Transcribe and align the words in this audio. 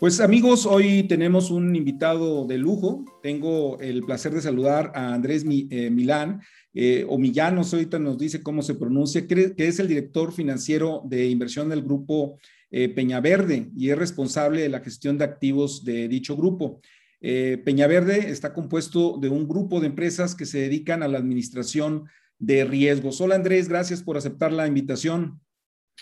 Pues 0.00 0.18
amigos, 0.20 0.64
hoy 0.64 1.02
tenemos 1.02 1.50
un 1.50 1.76
invitado 1.76 2.46
de 2.46 2.56
lujo. 2.56 3.04
Tengo 3.22 3.78
el 3.80 4.02
placer 4.02 4.32
de 4.32 4.40
saludar 4.40 4.92
a 4.94 5.12
Andrés 5.12 5.44
eh, 5.46 5.90
Milán, 5.90 6.40
eh, 6.72 7.04
o 7.06 7.18
Millán, 7.18 7.58
ahorita 7.58 7.98
nos 7.98 8.16
dice 8.16 8.42
cómo 8.42 8.62
se 8.62 8.76
pronuncia, 8.76 9.26
que 9.26 9.52
es 9.58 9.78
el 9.78 9.88
director 9.88 10.32
financiero 10.32 11.02
de 11.04 11.26
inversión 11.26 11.68
del 11.68 11.82
grupo 11.82 12.38
eh, 12.70 12.88
Peñaverde 12.88 13.70
y 13.76 13.90
es 13.90 13.98
responsable 13.98 14.62
de 14.62 14.70
la 14.70 14.80
gestión 14.80 15.18
de 15.18 15.24
activos 15.24 15.84
de 15.84 16.08
dicho 16.08 16.34
grupo. 16.34 16.80
Eh, 17.20 17.60
Peñaverde 17.62 18.30
está 18.30 18.54
compuesto 18.54 19.18
de 19.18 19.28
un 19.28 19.46
grupo 19.46 19.80
de 19.80 19.88
empresas 19.88 20.34
que 20.34 20.46
se 20.46 20.60
dedican 20.60 21.02
a 21.02 21.08
la 21.08 21.18
administración 21.18 22.08
de 22.38 22.64
riesgos. 22.64 23.20
Hola 23.20 23.34
Andrés, 23.34 23.68
gracias 23.68 24.02
por 24.02 24.16
aceptar 24.16 24.50
la 24.50 24.66
invitación. 24.66 25.42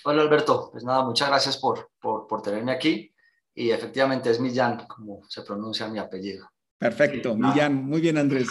Hola 0.04 0.22
Alberto, 0.22 0.68
pues 0.70 0.84
nada, 0.84 1.04
muchas 1.04 1.28
gracias 1.28 1.56
por, 1.56 1.90
por 2.00 2.42
tenerme 2.42 2.70
aquí 2.70 3.12
y 3.58 3.72
efectivamente 3.72 4.30
es 4.30 4.38
Millán, 4.38 4.86
como 4.86 5.22
se 5.28 5.42
pronuncia 5.42 5.88
mi 5.88 5.98
apellido. 5.98 6.48
Perfecto, 6.78 7.36
Millán. 7.36 7.74
Muy 7.74 8.00
bien, 8.00 8.16
Andrés. 8.16 8.46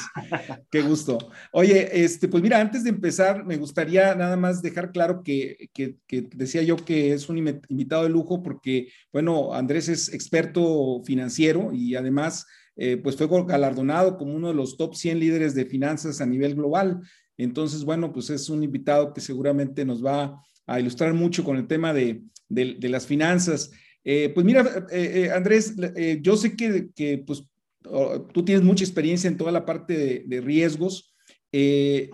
Qué 0.70 0.82
gusto. 0.82 1.18
Oye, 1.54 2.04
este, 2.04 2.28
pues 2.28 2.44
mira, 2.44 2.60
antes 2.60 2.84
de 2.84 2.90
empezar, 2.90 3.46
me 3.46 3.56
gustaría 3.56 4.14
nada 4.16 4.36
más 4.36 4.62
dejar 4.62 4.92
claro 4.92 5.24
que, 5.24 5.70
que, 5.74 5.96
decía 6.36 6.62
yo 6.62 6.76
que 6.76 7.14
es 7.14 7.30
un 7.30 7.38
invitado 7.38 8.04
de 8.04 8.10
lujo 8.10 8.44
porque, 8.44 8.90
bueno, 9.14 9.54
Andrés 9.54 9.88
es 9.88 10.14
experto 10.14 11.02
financiero 11.06 11.72
y 11.72 11.96
además, 11.96 12.46
eh, 12.76 12.98
pues 12.98 13.16
fue 13.16 13.30
galardonado 13.46 14.18
como 14.18 14.36
uno 14.36 14.50
de 14.50 14.56
los 14.56 14.76
top 14.76 14.94
100 14.94 15.22
líderes 15.22 15.56
de 15.56 15.66
finanzas 15.66 16.20
a 16.20 16.26
nivel 16.26 16.56
global. 16.56 17.00
Entonces, 17.38 17.86
bueno, 17.86 18.12
pues 18.12 18.30
es 18.30 18.50
un 18.50 18.62
invitado 18.62 19.14
que 19.14 19.22
seguramente 19.22 19.86
nos 19.86 20.06
va 20.06 20.38
a 20.66 20.82
ilustrar 20.82 21.14
mucho 21.14 21.46
con 21.46 21.56
el 21.56 21.66
tema 21.66 21.94
de, 21.94 22.24
de 22.50 22.90
las 22.90 23.08
finanzas. 23.08 23.72
Eh, 24.10 24.32
pues 24.34 24.46
mira, 24.46 24.62
eh, 24.90 25.26
eh, 25.26 25.32
Andrés, 25.32 25.76
yo 26.22 26.38
sé 26.38 26.56
que, 26.56 27.24
pues, 27.28 27.44
tú 28.32 28.46
tienes 28.46 28.64
mucha 28.64 28.86
experiencia 28.86 29.28
en 29.28 29.36
toda 29.36 29.52
la 29.52 29.66
parte 29.66 30.24
de, 30.26 30.42
riesgos 30.42 31.14
y, 31.52 32.10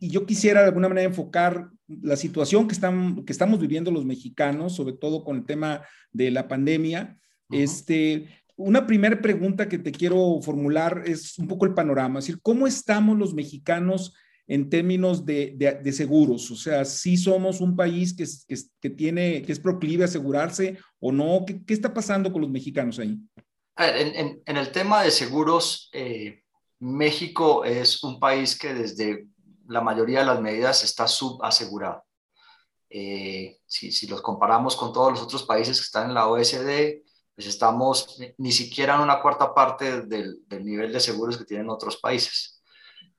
yo 0.00 0.26
quisiera 0.26 0.62
de 0.62 0.66
alguna 0.66 0.88
manera 0.88 1.06
enfocar 1.06 1.68
la 1.86 2.16
situación 2.16 2.66
que, 2.66 2.74
están, 2.74 3.24
que 3.24 3.32
estamos 3.32 3.60
viviendo 3.60 3.92
los 3.92 4.04
mexicanos, 4.04 4.74
sobre 4.74 4.94
todo 4.94 5.22
con 5.22 5.36
el 5.36 5.46
tema 5.46 5.82
de 6.10 6.32
la 6.32 6.48
pandemia. 6.48 7.16
este, 7.52 8.26
una 8.56 8.84
primera 8.84 9.20
pregunta 9.22 9.68
que 9.68 9.78
te 9.78 9.92
quiero 9.92 10.40
formular 10.42 11.04
es 11.06 11.38
un 11.38 11.46
poco 11.46 11.64
el 11.64 11.74
panorama, 11.74 12.18
es 12.18 12.26
decir, 12.26 12.40
¿cómo 12.42 12.66
estamos 12.66 13.16
los 13.16 13.34
mexicanos 13.34 14.14
en 14.46 14.70
términos 14.70 15.24
de, 15.24 15.92
seguros? 15.92 16.50
O 16.50 16.56
sea, 16.56 16.84
si 16.84 17.16
somos 17.16 17.60
un 17.60 17.76
país 17.76 18.14
que, 18.14 18.24
que, 18.80 18.90
tiene, 18.90 19.42
que 19.42 19.52
es 19.52 19.60
proclive 19.60 20.04
a 20.04 20.06
asegurarse 20.06 20.78
o 21.00 21.12
no. 21.12 21.44
¿Qué, 21.46 21.62
está 21.72 21.92
pasando 21.92 22.32
con 22.32 22.42
los 22.42 22.50
mexicanos 22.50 22.98
ahí? 22.98 23.18
en, 23.78 24.56
el 24.56 24.72
tema 24.72 25.02
de 25.02 25.10
seguros, 25.10 25.90
eh, 25.92 26.42
México 26.78 27.64
es 27.64 28.02
un 28.02 28.18
país 28.18 28.58
que 28.58 28.72
desde 28.72 29.26
la 29.68 29.80
mayoría 29.80 30.20
de 30.20 30.26
las 30.26 30.40
medidas 30.40 30.84
está 30.84 31.06
subasegurado. 31.06 32.02
Eh, 32.88 33.58
si, 33.66 33.90
si, 33.90 34.06
los 34.06 34.22
comparamos 34.22 34.76
con 34.76 34.92
todos 34.92 35.12
los 35.12 35.22
otros 35.22 35.42
países 35.42 35.78
que 35.78 35.84
están 35.84 36.08
en 36.08 36.14
la 36.14 36.28
OSD, 36.28 37.02
pues 37.34 37.48
estamos 37.48 38.18
ni 38.38 38.52
siquiera 38.52 38.94
en 38.94 39.02
una 39.02 39.20
cuarta 39.20 39.52
parte 39.52 40.02
del, 40.02 40.38
del 40.46 40.64
nivel 40.64 40.92
de 40.92 41.00
seguros 41.00 41.36
que 41.36 41.44
tienen 41.44 41.68
otros 41.68 41.98
países. 41.98 42.55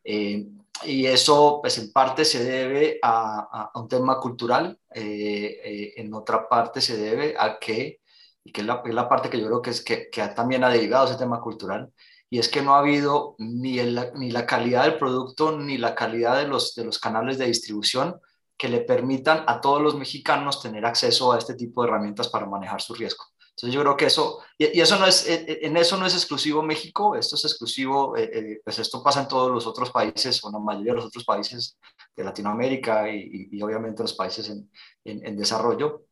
Eh, 0.09 0.47
y 0.85 1.05
eso, 1.05 1.59
pues 1.61 1.77
en 1.79 1.91
parte 1.91 2.23
se 2.23 2.41
debe 2.41 2.97
a, 3.03 3.71
un 3.75 3.89
tema 3.89 4.19
cultural, 4.21 4.79
eh, 4.93 5.59
eh, 5.65 5.93
en 5.97 6.13
otra 6.13 6.47
parte 6.47 6.79
se 6.79 6.95
debe 6.95 7.35
a 7.37 7.59
que, 7.59 7.99
y 8.41 8.51
que 8.53 8.61
es 8.61 8.67
la, 8.67 8.81
la 8.85 9.09
parte 9.09 9.29
que 9.29 9.37
yo 9.37 9.47
creo 9.47 9.61
que, 9.61 9.71
es, 9.71 9.83
que, 9.83 10.09
también 10.33 10.63
ha 10.63 10.69
derivado 10.69 11.07
ese 11.07 11.17
tema 11.17 11.41
cultural, 11.41 11.91
y 12.29 12.39
es 12.39 12.47
que 12.47 12.61
no 12.61 12.75
ha 12.75 12.79
habido 12.79 13.35
ni, 13.37 13.79
el, 13.79 14.13
ni 14.15 14.31
la 14.31 14.45
calidad 14.45 14.83
del 14.83 14.97
producto 14.97 15.57
ni 15.57 15.77
la 15.77 15.93
calidad 15.93 16.37
de 16.37 16.47
los, 16.47 16.73
de 16.73 16.85
los 16.85 16.99
canales 16.99 17.37
de 17.37 17.47
distribución 17.47 18.21
que 18.57 18.69
le 18.69 18.79
permitan 18.81 19.43
a 19.45 19.59
todos 19.59 19.81
los 19.81 19.95
mexicanos 19.95 20.61
tener 20.61 20.85
acceso 20.85 21.33
a 21.33 21.37
este 21.37 21.55
tipo 21.55 21.81
de 21.81 21.89
herramientas 21.89 22.29
para 22.29 22.45
manejar 22.45 22.81
su 22.81 22.93
riesgo. 22.93 23.25
Entonces 23.57 23.73
yo 23.73 23.81
creo 23.81 23.97
que 23.97 24.05
eso, 24.05 24.39
y, 24.55 24.79
eso 24.79 24.99
no 24.99 25.07
es, 25.07 25.27
eh, 25.27 25.43
eh, 25.47 25.59
en 25.63 25.77
eso 25.77 25.97
no 25.97 26.05
es 26.05 26.13
exclusivo 26.13 26.61
México, 26.61 27.15
esto 27.15 27.35
es 27.35 27.43
exclusivo, 27.43 28.15
eh, 28.15 28.61
pues 28.63 28.77
esto 28.77 29.01
pasa 29.01 29.21
en 29.21 29.27
todos 29.27 29.51
los 29.51 29.65
otros 29.65 29.89
países, 29.89 30.43
o 30.43 30.49
en 30.49 30.53
la 30.53 30.59
mayoría 30.59 30.91
de 30.91 30.97
los 30.97 31.07
otros 31.07 31.25
países 31.25 31.75
de 32.15 32.23
Latinoamérica 32.23 33.09
y, 33.09 33.49
y 33.51 33.61
obviamente 33.63 34.03
los 34.03 34.13
países 34.13 34.47
en, 34.49 34.69
en, 35.05 35.35
desarrollo, 35.35 36.03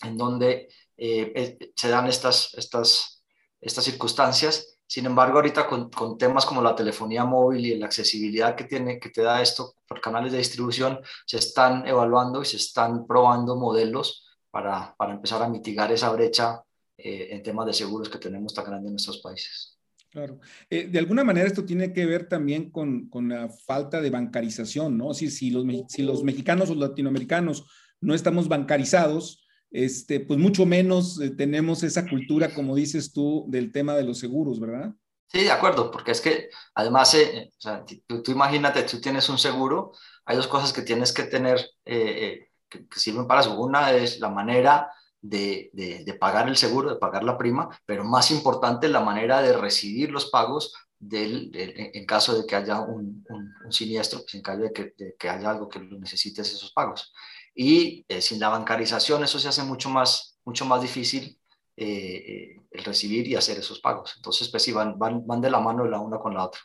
en 0.00 0.16
donde 0.16 0.70
se 0.96 1.88
dan 1.90 2.06
estas, 2.06 2.54
estas, 2.54 3.22
estas 3.60 3.84
circunstancias. 3.84 4.78
Sin 4.86 5.04
embargo, 5.04 5.36
ahorita 5.36 5.66
con, 5.66 5.90
con, 5.90 6.16
temas 6.16 6.46
como 6.46 6.62
la 6.62 6.74
telefonía 6.74 7.26
móvil 7.26 7.66
y 7.66 7.76
la 7.76 7.86
accesibilidad 7.86 8.56
que, 8.56 8.64
tiene, 8.64 8.98
que 8.98 9.10
te 9.10 9.20
da 9.20 9.42
esto 9.42 9.74
por 9.86 10.00
canales 10.00 10.32
de 10.32 10.38
distribución, 10.38 11.00
se 11.26 11.36
están 11.36 11.86
evaluando 11.86 12.40
y 12.40 12.46
se 12.46 12.56
están 12.56 13.06
probando 13.06 13.56
modelos 13.56 14.24
para, 14.50 14.94
para 14.96 15.12
empezar 15.12 15.42
a 15.42 15.48
mitigar 15.48 15.92
esa 15.92 16.10
brecha 16.10 16.62
eh, 16.98 17.28
en 17.30 17.42
temas 17.42 17.66
de 17.66 17.74
seguros 17.74 18.08
que 18.08 18.16
tenemos 18.16 18.54
tan 18.54 18.64
grande 18.64 18.88
en 18.88 18.94
nuestros 18.94 19.18
países. 19.18 19.78
Claro. 20.10 20.40
Eh, 20.70 20.88
de 20.90 20.98
alguna 20.98 21.24
manera 21.24 21.46
esto 21.46 21.66
tiene 21.66 21.92
que 21.92 22.06
ver 22.06 22.26
también 22.26 22.70
con, 22.70 23.10
con 23.10 23.28
la 23.28 23.50
falta 23.50 24.00
de 24.00 24.08
bancarización, 24.08 24.96
¿no? 24.96 25.12
Si, 25.12 25.30
si, 25.30 25.50
los, 25.50 25.66
si 25.88 26.02
los 26.02 26.24
mexicanos 26.24 26.70
o 26.70 26.74
latinoamericanos 26.74 27.66
no 28.00 28.14
estamos 28.14 28.48
bancarizados, 28.48 29.46
este, 29.70 30.20
pues 30.20 30.40
mucho 30.40 30.64
menos 30.64 31.20
eh, 31.20 31.30
tenemos 31.30 31.82
esa 31.82 32.08
cultura, 32.08 32.54
como 32.54 32.74
dices 32.74 33.12
tú, 33.12 33.44
del 33.48 33.72
tema 33.72 33.94
de 33.94 34.04
los 34.04 34.18
seguros, 34.18 34.58
¿verdad? 34.58 34.94
Sí, 35.26 35.40
de 35.40 35.50
acuerdo, 35.50 35.90
porque 35.90 36.12
es 36.12 36.22
que 36.22 36.48
además, 36.74 37.14
o 37.14 37.60
sea, 37.60 37.84
tú, 38.06 38.22
tú, 38.22 38.32
imagínate, 38.32 38.84
tú 38.84 39.02
tienes 39.02 39.28
un 39.28 39.36
seguro, 39.36 39.92
hay 40.24 40.36
dos 40.36 40.46
cosas 40.46 40.72
que 40.72 40.80
tienes 40.80 41.12
que 41.12 41.24
tener 41.24 41.60
que, 41.84 42.52
que, 42.70 42.86
sirven 42.98 43.26
para 43.26 43.40
eso. 43.40 43.60
Una 43.60 43.92
es 43.92 44.18
la 44.18 44.30
manera 44.30 44.88
de, 45.20 46.16
pagar 46.20 46.48
el 46.48 46.56
seguro, 46.56 46.90
de 46.90 46.96
pagar 46.96 47.24
la 47.24 47.38
prima, 47.38 47.68
pero 47.84 48.04
más 48.04 48.30
importante 48.30 48.88
la 48.88 49.00
manera 49.00 49.42
de 49.42 49.56
recibir 49.56 50.10
los 50.10 50.30
pagos 50.30 50.74
del, 50.98 51.50
en 51.54 52.06
caso 52.06 52.40
de 52.40 52.46
que 52.46 52.56
haya 52.56 52.80
un, 52.80 53.24
siniestro, 53.70 54.20
pues 54.20 54.34
en 54.34 54.42
caso 54.42 54.62
de 54.62 54.72
que, 54.72 55.28
haya 55.28 55.50
algo 55.50 55.68
que 55.68 55.80
necesites 55.80 56.52
esos 56.52 56.72
pagos. 56.72 57.12
Y 57.54 58.04
eh, 58.08 58.20
sin 58.20 58.38
la 58.38 58.50
bancarización 58.50 59.24
eso 59.24 59.38
se 59.38 59.48
hace 59.48 59.62
mucho 59.62 59.88
más, 59.88 60.38
mucho 60.44 60.64
más 60.66 60.82
difícil 60.82 61.38
eh, 61.76 61.86
eh, 61.86 62.62
el 62.70 62.84
recibir 62.84 63.26
y 63.26 63.34
hacer 63.34 63.58
esos 63.58 63.80
pagos. 63.80 64.14
Entonces, 64.16 64.48
pues 64.48 64.62
sí, 64.62 64.72
van, 64.72 64.98
van, 64.98 65.26
van 65.26 65.40
de 65.40 65.50
la 65.50 65.60
mano 65.60 65.84
la 65.86 66.00
una 66.00 66.18
con 66.18 66.34
la 66.34 66.44
otra. 66.44 66.60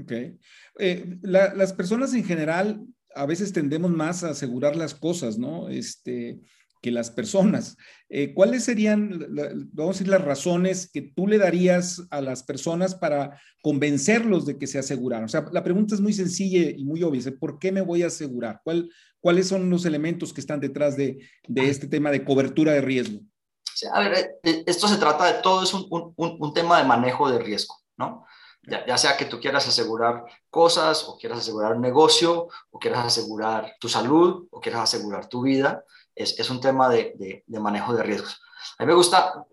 Ok. 0.00 0.12
las 1.22 1.74
personas 1.74 2.14
en 2.14 2.24
general 2.24 2.80
a 3.14 3.26
veces 3.26 3.52
tendemos 3.52 3.90
más 3.90 4.24
a 4.24 4.30
asegurar 4.30 4.74
las 4.74 4.94
cosas, 4.94 5.38
¿no? 5.38 5.68
Este, 5.68 6.40
que 6.82 6.90
las 6.90 7.10
personas. 7.10 7.76
Eh, 8.08 8.34
¿Cuáles 8.34 8.64
serían, 8.64 9.26
vamos 9.72 9.96
a 9.96 9.98
decir, 9.98 10.08
las 10.08 10.22
razones 10.22 10.90
que 10.92 11.00
tú 11.00 11.26
le 11.26 11.38
darías 11.38 12.02
a 12.10 12.20
las 12.20 12.42
personas 12.42 12.94
para 12.94 13.40
convencerlos 13.62 14.44
de 14.44 14.58
que 14.58 14.66
se 14.66 14.78
aseguraran? 14.78 15.24
O 15.24 15.28
sea, 15.28 15.46
la 15.52 15.62
pregunta 15.62 15.94
es 15.94 16.00
muy 16.00 16.12
sencilla 16.12 16.70
y 16.70 16.84
muy 16.84 17.02
obvia. 17.02 17.22
¿Por 17.38 17.58
qué 17.58 17.72
me 17.72 17.80
voy 17.80 18.02
a 18.02 18.08
asegurar? 18.08 18.60
¿Cuál, 18.64 18.90
¿Cuáles 19.20 19.46
son 19.48 19.70
los 19.70 19.86
elementos 19.86 20.32
que 20.32 20.40
están 20.40 20.60
detrás 20.60 20.96
de, 20.96 21.26
de 21.46 21.70
este 21.70 21.86
tema 21.86 22.10
de 22.10 22.24
cobertura 22.24 22.72
de 22.72 22.80
riesgo? 22.80 23.20
a 23.92 24.00
ver, 24.00 24.14
eh, 24.14 24.38
eh, 24.42 24.64
esto 24.66 24.86
se 24.86 24.98
trata 24.98 25.24
de 25.24 25.42
todo, 25.42 25.62
es 25.62 25.72
un, 25.74 25.86
un, 25.90 26.14
un 26.16 26.54
tema 26.54 26.78
de 26.78 26.84
manejo 26.84 27.30
de 27.30 27.38
riesgo, 27.38 27.76
¿no? 27.96 28.26
Ya, 28.64 28.86
ya, 28.86 28.96
sea 28.96 29.16
que 29.16 29.24
tú 29.24 29.40
quieras 29.40 29.66
asegurar 29.66 30.24
cosas, 30.48 31.08
o 31.08 31.18
quieras 31.18 31.40
asegurar 31.40 31.74
un 31.74 31.82
negocio, 31.82 32.48
o 32.70 32.78
quieras 32.78 33.06
asegurar 33.06 33.74
tu 33.80 33.88
salud, 33.88 34.46
o 34.52 34.60
quieras 34.60 34.82
asegurar 34.82 35.28
tu 35.28 35.42
vida, 35.42 35.84
es, 36.14 36.38
es 36.38 36.50
un 36.50 36.60
tema 36.60 36.88
de, 36.88 37.42
de, 37.46 37.60
manejo 37.60 37.94
de 37.94 38.02
riesgos. 38.02 38.40
A 38.78 38.84
mí 38.84 38.86
me 38.86 38.94
gusta, 38.94 39.44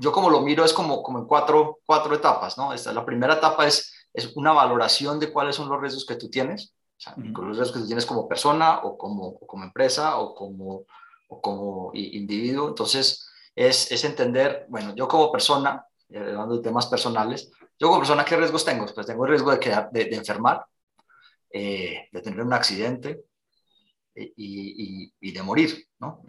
yo 0.00 0.12
como 0.12 0.30
lo 0.30 0.40
miro 0.40 0.64
es 0.64 0.72
como, 0.72 1.02
como 1.02 1.18
en 1.18 1.26
cuatro, 1.26 1.80
cuatro 1.84 2.14
etapas, 2.14 2.56
¿no? 2.56 2.72
Esta, 2.72 2.92
la 2.92 3.04
primera 3.04 3.34
etapa 3.34 3.66
es, 3.66 3.92
es 4.12 4.34
una 4.36 4.52
valoración 4.52 5.18
de 5.20 5.32
cuáles 5.32 5.56
son 5.56 5.68
los 5.68 5.80
riesgos 5.80 6.06
que 6.06 6.16
tú 6.16 6.30
tienes, 6.30 6.74
o 6.96 7.00
sea, 7.00 7.14
los 7.16 7.56
riesgos 7.56 7.72
que 7.72 7.80
tú 7.80 7.86
tienes 7.86 8.06
como 8.06 8.28
persona 8.28 8.80
o 8.82 8.96
como, 8.96 9.38
como 9.40 9.64
empresa 9.64 10.18
o 10.18 10.34
como, 10.34 10.84
o 11.28 11.40
como 11.40 11.90
individuo. 11.94 12.68
Entonces, 12.68 13.28
es, 13.54 13.90
es 13.90 14.04
entender, 14.04 14.66
bueno, 14.68 14.94
yo 14.94 15.08
como 15.08 15.30
persona, 15.30 15.84
eh, 16.08 16.18
hablando 16.18 16.56
de 16.56 16.62
temas 16.62 16.86
personales, 16.86 17.50
yo 17.78 17.88
como 17.88 17.98
persona, 17.98 18.24
¿qué 18.24 18.36
riesgos 18.36 18.64
tengo? 18.64 18.86
Pues 18.94 19.06
tengo 19.06 19.24
el 19.24 19.30
riesgo 19.30 19.50
de, 19.50 19.58
quedar, 19.58 19.90
de, 19.90 20.04
de 20.04 20.16
enfermar, 20.16 20.64
de 21.52 22.22
tener 22.22 22.40
un 22.40 22.52
accidente 22.54 23.24
y, 24.14 25.12
y, 25.20 25.32
de 25.32 25.42
morir, 25.42 25.86
¿no? 25.98 26.22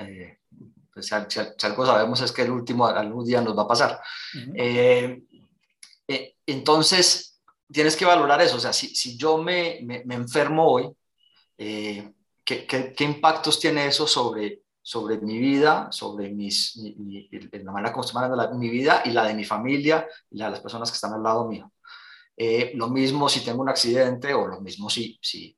Pues 0.94 1.08
si, 1.08 1.66
algo 1.66 1.86
sabemos 1.86 2.22
es 2.22 2.32
que 2.32 2.44
el 2.44 2.52
último 2.52 2.86
algún 2.86 3.26
día 3.26 3.42
nos 3.42 3.58
va 3.58 3.64
a 3.64 3.68
pasar. 3.68 4.00
entonces, 6.46 7.42
tienes 7.72 7.96
que 7.96 8.06
valorar 8.06 8.42
eso, 8.42 8.58
o 8.58 8.60
sea, 8.60 8.74
si, 8.74 8.96
si 8.96 9.18
yo 9.18 9.38
me, 9.38 9.80
me, 9.84 10.04
me 10.06 10.16
enfermo 10.16 10.72
hoy, 10.72 10.90
¿qué, 11.58 12.14
qué, 12.44 12.94
qué 12.96 13.04
impactos 13.04 13.60
tiene 13.60 13.88
eso 13.88 14.08
sobre 14.08 14.64
sobre 14.86 15.18
mi 15.18 15.40
vida, 15.40 15.88
sobre 15.92 16.30
mis, 16.30 16.76
la 16.76 17.72
manera 17.72 17.94
como 17.94 18.04
estoy 18.04 18.22
manejando 18.22 18.60
mi 18.60 18.70
vida 18.70 19.02
y 19.06 19.12
la 19.12 19.26
de 19.26 19.34
mi 19.34 19.46
familia 19.46 20.06
y 20.30 20.38
la 20.38 20.46
de 20.46 20.52
las 20.52 20.60
personas 20.60 20.92
que 20.92 20.96
están 20.96 21.14
al 21.14 21.24
lado 21.24 21.48
mío. 21.48 21.72
Eh, 22.36 22.74
lo 22.76 22.90
mismo 22.90 23.30
si 23.30 23.46
tengo 23.46 23.62
un 23.62 23.70
accidente 23.70 24.34
o 24.34 24.46
lo 24.46 24.60
mismo 24.60 24.90
si, 24.90 25.18
si 25.22 25.58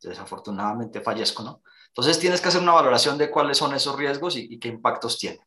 desafortunadamente 0.00 1.00
fallezco, 1.00 1.42
¿no? 1.42 1.62
Entonces 1.88 2.18
tienes 2.18 2.40
que 2.40 2.48
hacer 2.48 2.62
una 2.62 2.72
valoración 2.72 3.18
de 3.18 3.30
cuáles 3.30 3.58
son 3.58 3.74
esos 3.74 3.96
riesgos 3.96 4.36
y, 4.36 4.58
qué 4.58 4.68
impactos 4.68 5.18
tienen. 5.18 5.40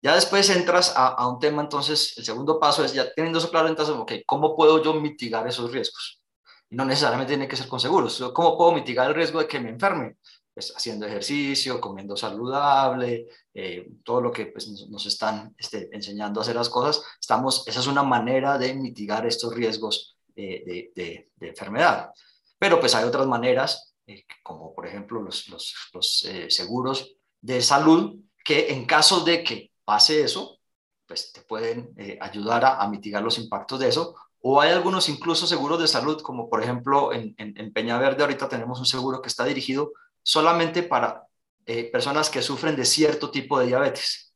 Ya 0.00 0.14
después 0.14 0.48
entras 0.50 0.92
a, 0.94 1.26
un 1.26 1.40
tema, 1.40 1.62
entonces 1.62 2.16
el 2.18 2.24
segundo 2.24 2.60
paso 2.60 2.84
es 2.84 2.92
ya 2.92 3.12
teniendo 3.14 3.38
eso 3.38 3.50
claro, 3.50 3.68
entonces, 3.68 3.94
ok, 3.94 4.12
¿cómo 4.26 4.54
puedo 4.54 4.82
yo 4.82 4.94
mitigar 4.94 5.46
esos 5.48 5.72
riesgos? 5.72 6.22
Y 6.70 6.76
no 6.76 6.84
necesariamente 6.84 7.32
tiene 7.32 7.48
que 7.48 7.56
ser 7.56 7.66
con 7.66 7.80
seguros. 7.80 8.22
¿Cómo 8.32 8.56
puedo 8.56 8.72
mitigar 8.72 9.08
el 9.08 9.14
riesgo 9.14 9.40
de 9.40 9.48
que 9.48 9.58
me 9.58 9.70
enferme? 9.70 10.16
Pues, 10.58 10.74
haciendo 10.76 11.06
ejercicio, 11.06 11.80
comiendo 11.80 12.16
saludable, 12.16 13.28
eh, 13.54 13.92
todo 14.02 14.20
lo 14.20 14.32
que 14.32 14.46
pues, 14.46 14.66
nos, 14.88 15.06
están 15.06 15.54
este, 15.56 15.88
enseñando 15.92 16.40
a 16.40 16.42
hacer 16.42 16.56
las 16.56 16.68
cosas, 16.68 17.00
estamos, 17.20 17.62
esa 17.68 17.78
es 17.78 17.86
una 17.86 18.02
manera 18.02 18.58
de 18.58 18.74
mitigar 18.74 19.24
estos 19.24 19.54
riesgos 19.54 20.16
de, 20.34 20.90
de, 20.96 21.30
enfermedad. 21.46 22.10
Pero 22.58 22.80
pues 22.80 22.94
hay 22.94 23.04
otras 23.04 23.26
maneras, 23.26 23.94
eh, 24.06 24.24
como 24.42 24.74
por 24.74 24.86
ejemplo 24.86 25.22
los, 25.22 25.48
los, 25.48 25.74
los 25.92 26.24
eh, 26.24 26.50
seguros 26.50 27.16
de 27.40 27.62
salud, 27.62 28.16
que 28.44 28.72
en 28.72 28.86
caso 28.86 29.20
de 29.20 29.44
que 29.44 29.72
pase 29.84 30.22
eso, 30.22 30.58
pues 31.06 31.32
te 31.32 31.40
pueden 31.40 31.94
ayudar 32.20 32.64
a, 32.64 32.82
a, 32.82 32.88
mitigar 32.88 33.22
los 33.22 33.38
impactos 33.38 33.80
de 33.80 33.88
eso. 33.88 34.14
O 34.40 34.60
hay 34.60 34.70
algunos 34.70 35.08
incluso 35.08 35.46
seguros 35.46 35.80
de 35.80 35.88
salud, 35.88 36.20
como 36.20 36.50
por 36.50 36.62
ejemplo 36.62 37.12
en, 37.12 37.34
en, 37.38 37.58
en 37.58 37.72
Peña 37.72 37.98
Verde 37.98 38.22
ahorita 38.22 38.48
tenemos 38.48 38.78
un 38.78 38.86
seguro 38.86 39.22
que 39.22 39.28
está 39.28 39.44
dirigido 39.44 39.92
solamente 40.22 40.82
para 40.82 41.28
eh, 41.70 41.84
personas 41.90 42.30
que 42.30 42.40
sufren 42.40 42.76
de 42.76 42.86
cierto 42.86 43.30
tipo 43.30 43.58
de 43.58 43.66
diabetes. 43.66 44.34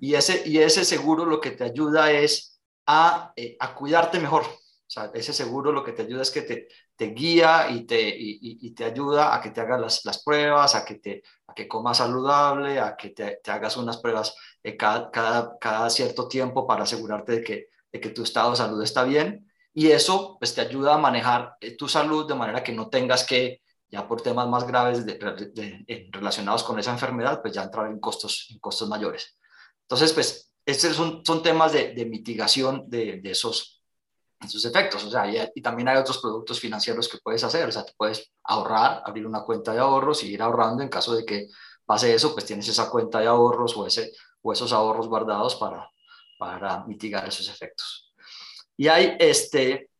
Y, 0.00 0.14
ese, 0.14 0.42
y 0.46 0.58
ese 0.58 0.82
seguro 0.82 1.26
lo 1.26 1.38
que 1.38 1.50
te 1.50 1.64
ayuda 1.64 2.10
es 2.10 2.58
a, 2.86 3.32
eh, 3.36 3.54
a 3.60 3.74
cuidarte 3.74 4.18
mejor. 4.18 4.44
O 4.86 4.90
sea, 4.94 5.10
ese 5.14 5.32
seguro 5.32 5.72
lo 5.72 5.82
que 5.82 5.92
te 5.92 6.02
ayuda 6.02 6.22
es 6.22 6.30
que 6.30 6.42
te, 6.42 6.68
te 6.96 7.06
guía 7.06 7.70
y 7.70 7.86
te, 7.86 8.14
y, 8.16 8.70
te 8.74 8.84
ayuda 8.84 9.34
a 9.34 9.40
que 9.40 9.50
te 9.50 9.60
hagas 9.60 9.80
las, 9.80 10.04
las, 10.04 10.22
pruebas, 10.22 10.74
a 10.74 10.84
que, 10.84 10.96
te, 10.96 11.22
a 11.46 11.54
que 11.54 11.66
comas 11.66 11.98
saludable, 11.98 12.78
a 12.78 12.96
que 12.96 13.10
te, 13.10 13.40
te 13.42 13.50
hagas 13.50 13.76
unas 13.76 13.98
pruebas 13.98 14.36
eh, 14.62 14.76
cada, 14.76 15.10
cada, 15.10 15.58
cada, 15.58 15.90
cierto 15.90 16.28
tiempo 16.28 16.66
para 16.66 16.84
asegurarte 16.84 17.32
de 17.32 17.42
que, 17.42 17.68
de 17.92 18.00
que 18.00 18.10
tu 18.10 18.22
estado 18.22 18.50
de 18.50 18.56
salud 18.56 18.82
está 18.82 19.04
bien. 19.04 19.50
Y 19.72 19.90
eso 19.90 20.36
pues, 20.38 20.54
te 20.54 20.60
ayuda 20.60 20.94
a 20.94 20.98
manejar 20.98 21.56
tu 21.78 21.88
salud 21.88 22.28
de 22.28 22.34
manera 22.34 22.62
que 22.62 22.72
no 22.72 22.88
tengas 22.88 23.24
que 23.24 23.62
ya 23.94 24.08
por 24.08 24.22
temas 24.22 24.48
más 24.48 24.66
graves 24.66 25.06
de, 25.06 26.08
relacionados 26.10 26.64
con 26.64 26.78
esa 26.78 26.92
enfermedad, 26.92 27.40
pues 27.40 27.54
ya 27.54 27.62
entrar 27.62 27.90
en 27.90 28.00
costos, 28.00 28.48
en 28.50 28.58
costos 28.58 28.88
mayores. 28.88 29.38
Entonces, 29.82 30.12
pues, 30.12 30.52
estos 30.66 30.96
son, 30.96 31.24
son 31.24 31.42
temas 31.42 31.72
de, 31.72 32.04
mitigación 32.06 32.88
de, 32.88 33.20
esos, 33.24 33.73
esos 34.40 34.64
efectos. 34.64 35.04
O 35.04 35.10
sea, 35.10 35.50
y, 35.54 35.60
también 35.62 35.88
hay 35.88 35.96
otros 35.96 36.18
productos 36.18 36.60
financieros 36.60 37.08
que 37.08 37.18
puedes 37.18 37.44
hacer. 37.44 37.68
O 37.68 37.72
sea, 37.72 37.84
te 37.84 37.92
puedes 37.96 38.32
ahorrar, 38.42 39.02
abrir 39.04 39.26
una 39.26 39.42
cuenta 39.42 39.72
de 39.72 39.80
ahorros 39.80 40.22
y 40.22 40.32
ir 40.32 40.42
ahorrando 40.42 40.82
en 40.82 40.88
caso 40.88 41.14
de 41.14 41.24
que 41.24 41.48
pase 41.84 42.14
eso, 42.14 42.32
pues 42.32 42.46
tienes 42.46 42.68
esa 42.68 42.90
cuenta 42.90 43.20
de 43.20 43.26
ahorros 43.26 43.76
o, 43.76 43.86
ese, 43.86 44.12
o 44.42 44.52
esos 44.52 44.72
ahorros 44.72 45.08
guardados 45.08 45.56
para, 45.56 45.90
para 46.38 46.84
mitigar 46.84 47.26
esos 47.28 47.48
efectos. 47.48 48.12
Y 48.76 48.88
hay 48.88 49.16
este, 49.18 49.90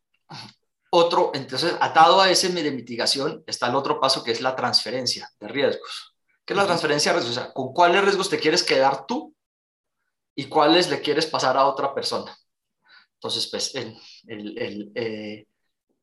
otro, 0.91 1.33
entonces, 1.35 1.75
atado 1.81 2.21
a 2.21 2.31
ese 2.31 2.49
de 2.49 2.71
mitigación 2.71 3.43
está 3.47 3.69
el 3.69 3.75
otro 3.75 4.01
paso 4.01 4.23
que 4.23 4.33
es 4.33 4.41
la 4.41 4.55
transferencia 4.55 5.29
de 5.41 5.49
riesgos. 5.49 6.15
¿Qué 6.45 6.53
es 6.53 6.57
la 6.57 6.67
transferencia 6.67 7.13
de 7.13 7.19
riesgos? 7.19 7.37
O 7.37 7.41
sea, 7.41 7.53
¿con 7.53 7.73
cuáles 7.73 8.03
riesgos 8.03 8.29
te 8.29 8.39
quieres 8.39 8.63
quedar 8.63 9.07
tú 9.07 9.35
y 10.35 10.45
cuáles 10.47 10.89
le 10.91 11.01
quieres 11.01 11.27
pasar 11.27 11.57
a 11.57 11.67
otra 11.67 11.95
persona? 11.95 12.37
Entonces, 13.25 13.49
pues, 13.51 13.75
en, 13.75 13.97
el, 14.27 14.93
eh, 14.95 15.47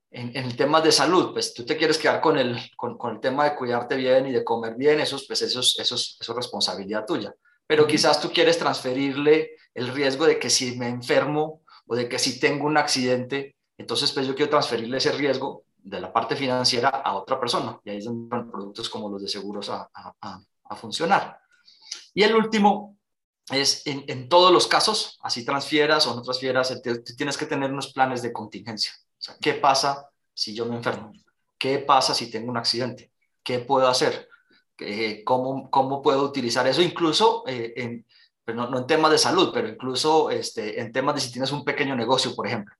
en, 0.09 0.35
el 0.35 0.55
tema 0.55 0.81
de 0.81 0.91
salud, 0.91 1.33
pues 1.33 1.53
tú 1.53 1.63
te 1.63 1.77
quieres 1.77 1.99
quedar 1.99 2.19
con 2.19 2.35
el, 2.39 2.57
con, 2.75 2.97
con, 2.97 3.13
el 3.13 3.19
tema 3.19 3.43
de 3.43 3.55
cuidarte 3.55 3.95
bien 3.95 4.25
y 4.25 4.31
de 4.31 4.43
comer 4.43 4.73
bien, 4.73 4.99
eso, 4.99 5.19
pues, 5.27 5.43
eso, 5.43 5.59
eso, 5.59 5.95
eso 5.95 5.95
es 5.95 6.27
responsabilidad 6.29 7.05
tuya. 7.05 7.31
Pero 7.67 7.85
quizás 7.85 8.19
tú 8.19 8.31
quieres 8.31 8.57
transferirle 8.57 9.51
el 9.75 9.89
riesgo 9.89 10.25
de 10.25 10.39
que 10.39 10.49
si 10.49 10.75
me 10.77 10.87
enfermo 10.87 11.61
o 11.85 11.95
de 11.95 12.09
que 12.09 12.17
si 12.17 12.39
tengo 12.39 12.65
un 12.65 12.77
accidente, 12.77 13.55
entonces, 13.77 14.11
pues 14.11 14.25
yo 14.25 14.33
quiero 14.33 14.49
transferirle 14.49 14.97
ese 14.97 15.11
riesgo 15.11 15.65
de 15.77 16.01
la 16.01 16.11
parte 16.11 16.35
financiera 16.35 16.89
a 16.89 17.13
otra 17.13 17.39
persona. 17.39 17.79
Y 17.83 17.91
ahí 17.91 17.97
es 17.97 18.05
donde 18.05 18.29
van 18.35 18.49
productos 18.49 18.89
como 18.89 19.09
los 19.09 19.21
de 19.21 19.27
seguros 19.27 19.69
a, 19.69 19.87
a, 19.93 20.75
funcionar. 20.75 21.37
Y 22.15 22.23
el 22.23 22.33
último 22.33 22.97
es 23.51 23.85
en, 23.85 24.03
en, 24.07 24.29
todos 24.29 24.51
los 24.51 24.67
casos, 24.67 25.19
así 25.21 25.45
transfieras 25.45 26.07
o 26.07 26.15
no 26.15 26.21
transfieras, 26.21 26.81
tienes 27.17 27.37
que 27.37 27.45
tener 27.45 27.71
unos 27.71 27.93
planes 27.93 28.21
de 28.21 28.31
contingencia. 28.31 28.93
O 28.97 29.21
sea, 29.21 29.35
¿qué 29.41 29.53
pasa 29.53 30.09
si 30.33 30.53
yo 30.53 30.65
me 30.65 30.75
enfermo? 30.75 31.13
¿Qué 31.57 31.79
pasa 31.79 32.13
si 32.13 32.31
tengo 32.31 32.49
un 32.49 32.57
accidente? 32.57 33.11
¿Qué 33.43 33.59
puedo 33.59 33.87
hacer? 33.87 34.27
¿Cómo, 35.25 35.69
cómo 35.69 36.01
puedo 36.01 36.23
utilizar 36.23 36.65
eso? 36.65 36.81
Incluso 36.81 37.43
eh, 37.45 37.73
en, 37.75 38.05
no, 38.47 38.69
no, 38.69 38.79
en 38.79 38.87
temas 38.87 39.11
de 39.11 39.17
salud, 39.17 39.51
pero 39.53 39.67
incluso 39.67 40.31
este, 40.31 40.81
en 40.81 40.91
temas 40.91 41.15
de 41.15 41.21
si 41.21 41.31
tienes 41.31 41.51
un 41.51 41.63
pequeño 41.63 41.95
negocio, 41.95 42.35
por 42.35 42.47
ejemplo. 42.47 42.73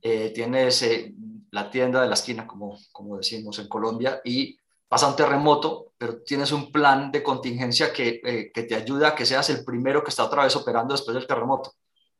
Eh, 0.00 0.30
tienes 0.34 0.82
eh, 0.82 1.12
la 1.50 1.70
tienda 1.70 2.00
de 2.00 2.08
la 2.08 2.14
esquina, 2.14 2.46
como, 2.46 2.78
como 2.92 3.16
decimos 3.16 3.58
en 3.58 3.68
Colombia, 3.68 4.20
y 4.24 4.56
pasa 4.90 5.06
un 5.06 5.14
terremoto, 5.14 5.92
pero 5.96 6.20
tienes 6.22 6.50
un 6.50 6.72
plan 6.72 7.12
de 7.12 7.22
contingencia 7.22 7.92
que, 7.92 8.20
eh, 8.24 8.50
que 8.52 8.64
te 8.64 8.74
ayuda 8.74 9.08
a 9.08 9.14
que 9.14 9.24
seas 9.24 9.48
el 9.50 9.64
primero 9.64 10.02
que 10.02 10.10
está 10.10 10.24
otra 10.24 10.42
vez 10.42 10.56
operando 10.56 10.94
después 10.94 11.14
del 11.14 11.28
terremoto. 11.28 11.74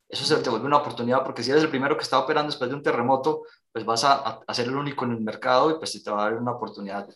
Eso 0.08 0.24
se 0.24 0.36
te 0.36 0.50
vuelve 0.50 0.66
una 0.66 0.76
oportunidad 0.76 1.24
porque 1.24 1.42
si 1.42 1.50
eres 1.50 1.64
el 1.64 1.68
primero 1.68 1.96
que 1.96 2.04
está 2.04 2.20
operando 2.20 2.52
después 2.52 2.70
de 2.70 2.76
un 2.76 2.82
terremoto, 2.84 3.42
pues 3.72 3.84
vas 3.84 4.04
a, 4.04 4.40
a 4.46 4.54
ser 4.54 4.68
el 4.68 4.76
único 4.76 5.04
en 5.04 5.10
el 5.10 5.20
mercado 5.20 5.68
y 5.72 5.78
pues 5.80 6.00
te 6.00 6.10
va 6.12 6.20
a 6.20 6.30
dar 6.30 6.40
una 6.40 6.52
oportunidad, 6.52 7.08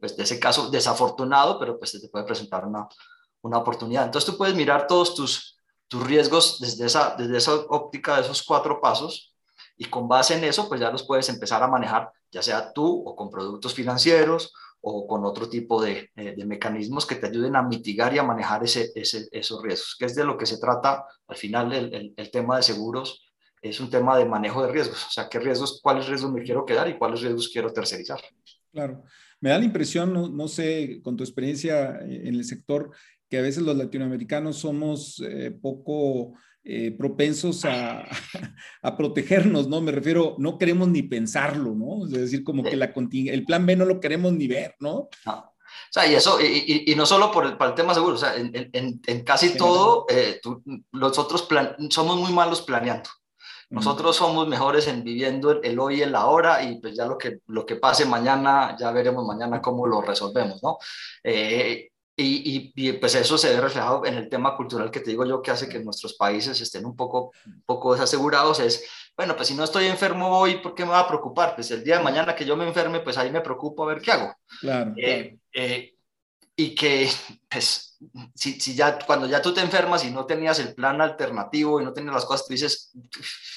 pues 0.00 0.16
de 0.18 0.22
ese 0.22 0.38
caso 0.38 0.68
desafortunado, 0.68 1.58
pero 1.58 1.78
pues 1.78 1.92
te 1.92 2.08
puede 2.10 2.26
presentar 2.26 2.66
una, 2.66 2.86
una 3.40 3.56
oportunidad. 3.56 4.04
Entonces 4.04 4.30
tú 4.30 4.36
puedes 4.36 4.54
mirar 4.54 4.86
todos 4.86 5.14
tus, 5.14 5.56
tus 5.88 6.06
riesgos 6.06 6.60
desde 6.60 6.84
esa, 6.84 7.14
desde 7.16 7.38
esa 7.38 7.54
óptica 7.70 8.16
de 8.16 8.22
esos 8.22 8.42
cuatro 8.42 8.82
pasos 8.82 9.34
y 9.78 9.84
con 9.84 10.08
base 10.08 10.36
en 10.36 10.44
eso, 10.44 10.68
pues 10.68 10.80
ya 10.80 10.90
los 10.90 11.04
puedes 11.04 11.28
empezar 11.28 11.62
a 11.62 11.68
manejar, 11.68 12.10
ya 12.30 12.42
sea 12.42 12.72
tú 12.72 13.04
o 13.06 13.14
con 13.14 13.30
productos 13.30 13.72
financieros 13.72 14.52
o 14.80 15.06
con 15.06 15.24
otro 15.24 15.48
tipo 15.48 15.80
de, 15.80 16.10
eh, 16.16 16.34
de 16.36 16.44
mecanismos 16.44 17.06
que 17.06 17.14
te 17.14 17.28
ayuden 17.28 17.56
a 17.56 17.62
mitigar 17.62 18.12
y 18.12 18.18
a 18.18 18.24
manejar 18.24 18.64
ese, 18.64 18.90
ese, 18.94 19.28
esos 19.30 19.62
riesgos, 19.62 19.96
que 19.98 20.06
es 20.06 20.14
de 20.14 20.24
lo 20.24 20.36
que 20.36 20.46
se 20.46 20.58
trata 20.58 21.04
al 21.28 21.36
final 21.36 21.72
el, 21.72 22.12
el, 22.16 22.30
tema 22.30 22.56
de 22.56 22.62
seguros. 22.62 23.24
Es 23.60 23.80
un 23.80 23.90
tema 23.90 24.16
de 24.16 24.24
manejo 24.24 24.64
de 24.64 24.70
riesgos, 24.70 25.06
o 25.06 25.10
sea, 25.10 25.28
qué 25.28 25.40
riesgos, 25.40 25.80
cuáles 25.82 26.06
riesgos 26.06 26.32
me 26.32 26.42
quiero 26.42 26.64
quedar 26.64 26.88
y 26.88 26.96
cuáles 26.96 27.22
riesgos 27.22 27.48
quiero 27.52 27.72
tercerizar. 27.72 28.20
Claro, 28.72 29.02
me 29.40 29.50
da 29.50 29.58
la 29.58 29.64
impresión, 29.64 30.12
no, 30.12 30.28
no 30.28 30.46
sé, 30.46 31.00
con 31.02 31.16
tu 31.16 31.24
experiencia 31.24 31.98
en 32.00 32.34
el 32.34 32.44
sector, 32.44 32.90
que 33.28 33.38
a 33.38 33.42
veces 33.42 33.62
los 33.62 33.76
latinoamericanos 33.76 34.58
somos 34.58 35.20
eh, 35.26 35.50
poco 35.50 36.34
eh, 36.70 36.90
propensos 36.90 37.64
a, 37.64 38.04
a, 38.82 38.96
protegernos, 38.96 39.68
¿no? 39.68 39.80
Me 39.80 39.90
refiero, 39.90 40.36
no 40.36 40.58
queremos 40.58 40.88
ni 40.88 41.02
pensarlo, 41.02 41.74
¿no? 41.74 42.04
Es 42.04 42.12
decir, 42.12 42.44
como 42.44 42.62
que 42.62 42.76
la 42.76 42.92
el 42.94 43.44
plan 43.46 43.64
B 43.64 43.74
no 43.74 43.86
lo 43.86 44.00
queremos 44.00 44.34
ni 44.34 44.46
ver, 44.46 44.74
¿no? 44.78 45.08
O 45.24 45.90
sea, 45.90 46.06
y 46.06 46.14
eso, 46.14 46.38
y, 46.42 46.84
y, 46.86 46.94
no 46.94 47.06
solo 47.06 47.32
por 47.32 47.46
el, 47.46 47.56
para 47.56 47.70
el 47.70 47.74
tema 47.74 47.94
seguro, 47.94 48.16
o 48.16 48.18
sea, 48.18 48.36
en, 48.36 48.50
en, 48.54 49.00
en 49.06 49.24
casi 49.24 49.56
todo, 49.56 50.04
eh, 50.10 50.42
nosotros 50.92 51.44
plan, 51.44 51.74
somos 51.88 52.18
muy 52.18 52.34
malos 52.34 52.60
planeando. 52.60 53.08
Nosotros 53.70 54.16
somos 54.16 54.46
mejores 54.46 54.88
en 54.88 55.04
viviendo 55.04 55.62
el, 55.62 55.78
hoy 55.78 56.00
y 56.00 56.02
el 56.02 56.14
ahora 56.14 56.62
y 56.62 56.80
pues 56.80 56.94
ya 56.96 57.06
lo 57.06 57.16
que, 57.16 57.40
lo 57.46 57.64
que 57.64 57.76
pase 57.76 58.04
mañana, 58.04 58.76
ya 58.78 58.90
veremos 58.92 59.26
mañana 59.26 59.62
cómo 59.62 59.86
lo 59.86 60.02
resolvemos, 60.02 60.62
¿no? 60.62 60.78
Eh, 61.24 61.90
y, 62.20 62.72
y, 62.74 62.92
pues 62.94 63.14
eso 63.14 63.38
se 63.38 63.54
ve 63.54 63.60
reflejado 63.60 64.04
en 64.04 64.14
el 64.14 64.28
tema 64.28 64.56
cultural 64.56 64.90
que 64.90 64.98
te 64.98 65.10
digo 65.10 65.24
yo 65.24 65.40
que 65.40 65.52
hace 65.52 65.68
que 65.68 65.78
nuestros 65.78 66.14
países 66.14 66.60
estén 66.60 66.84
un 66.84 66.96
poco, 66.96 67.32
un 67.46 67.62
poco 67.64 67.92
desasegurados. 67.92 68.58
Es, 68.58 68.84
bueno, 69.16 69.36
pues 69.36 69.46
si 69.46 69.54
no 69.54 69.62
estoy 69.62 69.86
enfermo 69.86 70.36
hoy, 70.36 70.56
¿por 70.56 70.74
qué 70.74 70.84
me 70.84 70.90
va 70.90 71.00
a 71.00 71.06
preocupar? 71.06 71.54
Pues 71.54 71.70
el 71.70 71.84
día 71.84 71.98
de 71.98 72.02
mañana 72.02 72.34
que 72.34 72.44
yo 72.44 72.56
me 72.56 72.66
enferme, 72.66 72.98
pues 73.00 73.16
ahí 73.18 73.30
me 73.30 73.40
preocupo 73.40 73.84
a 73.84 73.94
ver 73.94 74.02
qué 74.02 74.10
hago. 74.10 74.34
Claro. 74.60 74.94
Eh, 74.96 75.38
eh, 75.52 75.94
y 76.56 76.74
que, 76.74 77.08
pues, 77.48 77.96
si, 78.34 78.60
si, 78.60 78.74
ya, 78.74 78.98
cuando 78.98 79.28
ya 79.28 79.40
tú 79.40 79.54
te 79.54 79.60
enfermas 79.60 80.04
y 80.04 80.10
no 80.10 80.26
tenías 80.26 80.58
el 80.58 80.74
plan 80.74 81.00
alternativo 81.00 81.80
y 81.80 81.84
no 81.84 81.92
tenías 81.92 82.14
las 82.14 82.24
cosas, 82.24 82.48
tú 82.48 82.52
dices, 82.52 82.90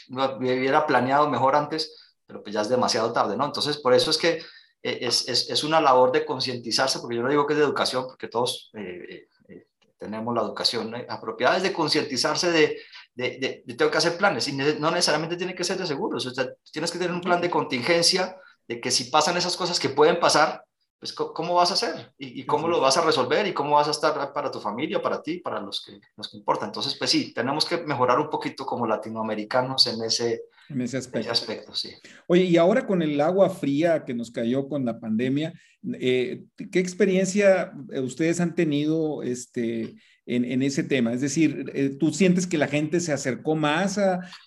me 0.08 0.56
hubiera 0.60 0.86
planeado 0.86 1.28
mejor 1.28 1.56
antes, 1.56 2.14
pero 2.28 2.44
pues 2.44 2.54
ya 2.54 2.62
es 2.62 2.70
demasiado 2.70 3.12
tarde, 3.12 3.36
¿no? 3.36 3.46
Entonces, 3.46 3.78
por 3.78 3.96
eso 3.96 4.12
es 4.12 4.20
que 4.20 4.44
es, 4.84 5.28
es, 5.28 5.50
es 5.50 5.64
una 5.64 5.80
labor 5.80 6.12
de 6.12 6.26
concientizarse, 6.26 7.00
porque 7.00 7.16
yo 7.16 7.24
no 7.24 7.30
digo 7.30 7.46
que 7.46 7.54
es 7.54 7.60
de 7.60 7.66
educación, 7.66 8.06
porque 8.08 8.28
todos 8.28 8.72
eh, 8.74 9.28
eh, 9.48 9.68
tenemos 9.98 10.34
la 10.34 10.42
educación 10.42 10.94
apropiada, 11.08 11.58
es 11.58 11.64
de 11.64 11.74
concientizarse 11.74 12.52
de, 12.52 12.78
de, 13.14 13.64
de, 13.66 13.74
tengo 13.76 13.92
que 13.92 13.98
hacer 13.98 14.18
planes, 14.18 14.48
y 14.48 14.54
no 14.54 14.92
necesariamente 14.92 15.38
tiene 15.38 15.56
que 15.56 15.64
ser 15.64 15.78
de 15.78 15.86
seguros, 15.86 16.26
o 16.26 16.32
sea, 16.32 16.48
tienes 16.72 16.92
que 16.92 16.98
tener 16.98 17.14
un 17.14 17.22
plan 17.22 17.42
de 17.42 17.50
contingencia, 17.50 18.38
de 18.68 18.80
que 18.80 18.92
si 18.92 19.06
pasan 19.06 19.38
esas 19.38 19.58
cosas 19.58 19.80
que 19.80 19.90
pueden 19.90 20.20
pasar, 20.20 20.64
pues 21.02 21.14
¿cómo 21.14 21.56
vas 21.56 21.72
a 21.72 21.74
hacer? 21.74 22.14
¿Y, 22.20 22.46
cómo 22.46 22.68
lo 22.68 22.80
vas 22.80 22.96
a 22.96 23.02
resolver? 23.02 23.48
¿Y 23.48 23.56
cómo 23.56 23.76
vas 23.76 23.88
a 23.88 23.92
estar 23.92 24.32
para 24.34 24.52
tu 24.52 24.60
familia, 24.60 25.02
para 25.02 25.20
ti, 25.20 25.40
para 25.40 25.60
los 25.60 25.84
que, 25.84 26.00
los 26.16 26.30
que 26.30 26.38
importan? 26.38 26.70
Entonces, 26.70 26.96
pues 26.96 27.10
sí, 27.10 27.34
tenemos 27.34 27.66
que 27.66 27.78
mejorar 27.78 28.20
un 28.20 28.30
poquito 28.30 28.68
como 28.68 28.86
latinoamericanos 28.86 29.88
en 29.88 30.04
ese, 30.04 30.44
en 30.72 30.82
ese 30.82 30.98
aspecto. 30.98 31.32
aspecto. 31.32 31.76
sí. 31.76 31.92
Oye, 32.28 32.44
y 32.44 32.58
ahora 32.58 32.86
con 32.86 33.02
el 33.02 33.20
agua 33.22 33.50
fría 33.50 34.04
que 34.06 34.14
nos 34.14 34.32
cayó 34.32 34.68
con 34.68 34.86
la 34.86 35.00
pandemia, 35.00 35.54
eh, 36.00 36.44
¿qué 36.72 36.80
experiencia 36.80 37.74
ustedes 38.04 38.40
han 38.40 38.56
tenido 38.56 39.24
este, 39.24 39.96
en, 40.26 40.62
ese 40.62 40.84
tema? 40.84 41.14
Es 41.14 41.22
decir, 41.22 41.72
eh, 41.74 41.90
¿tú 42.00 42.14
sientes 42.14 42.48
que 42.48 42.58
la 42.58 42.68
gente 42.68 43.00
se 43.00 43.14
acercó 43.14 43.56
más 43.56 44.00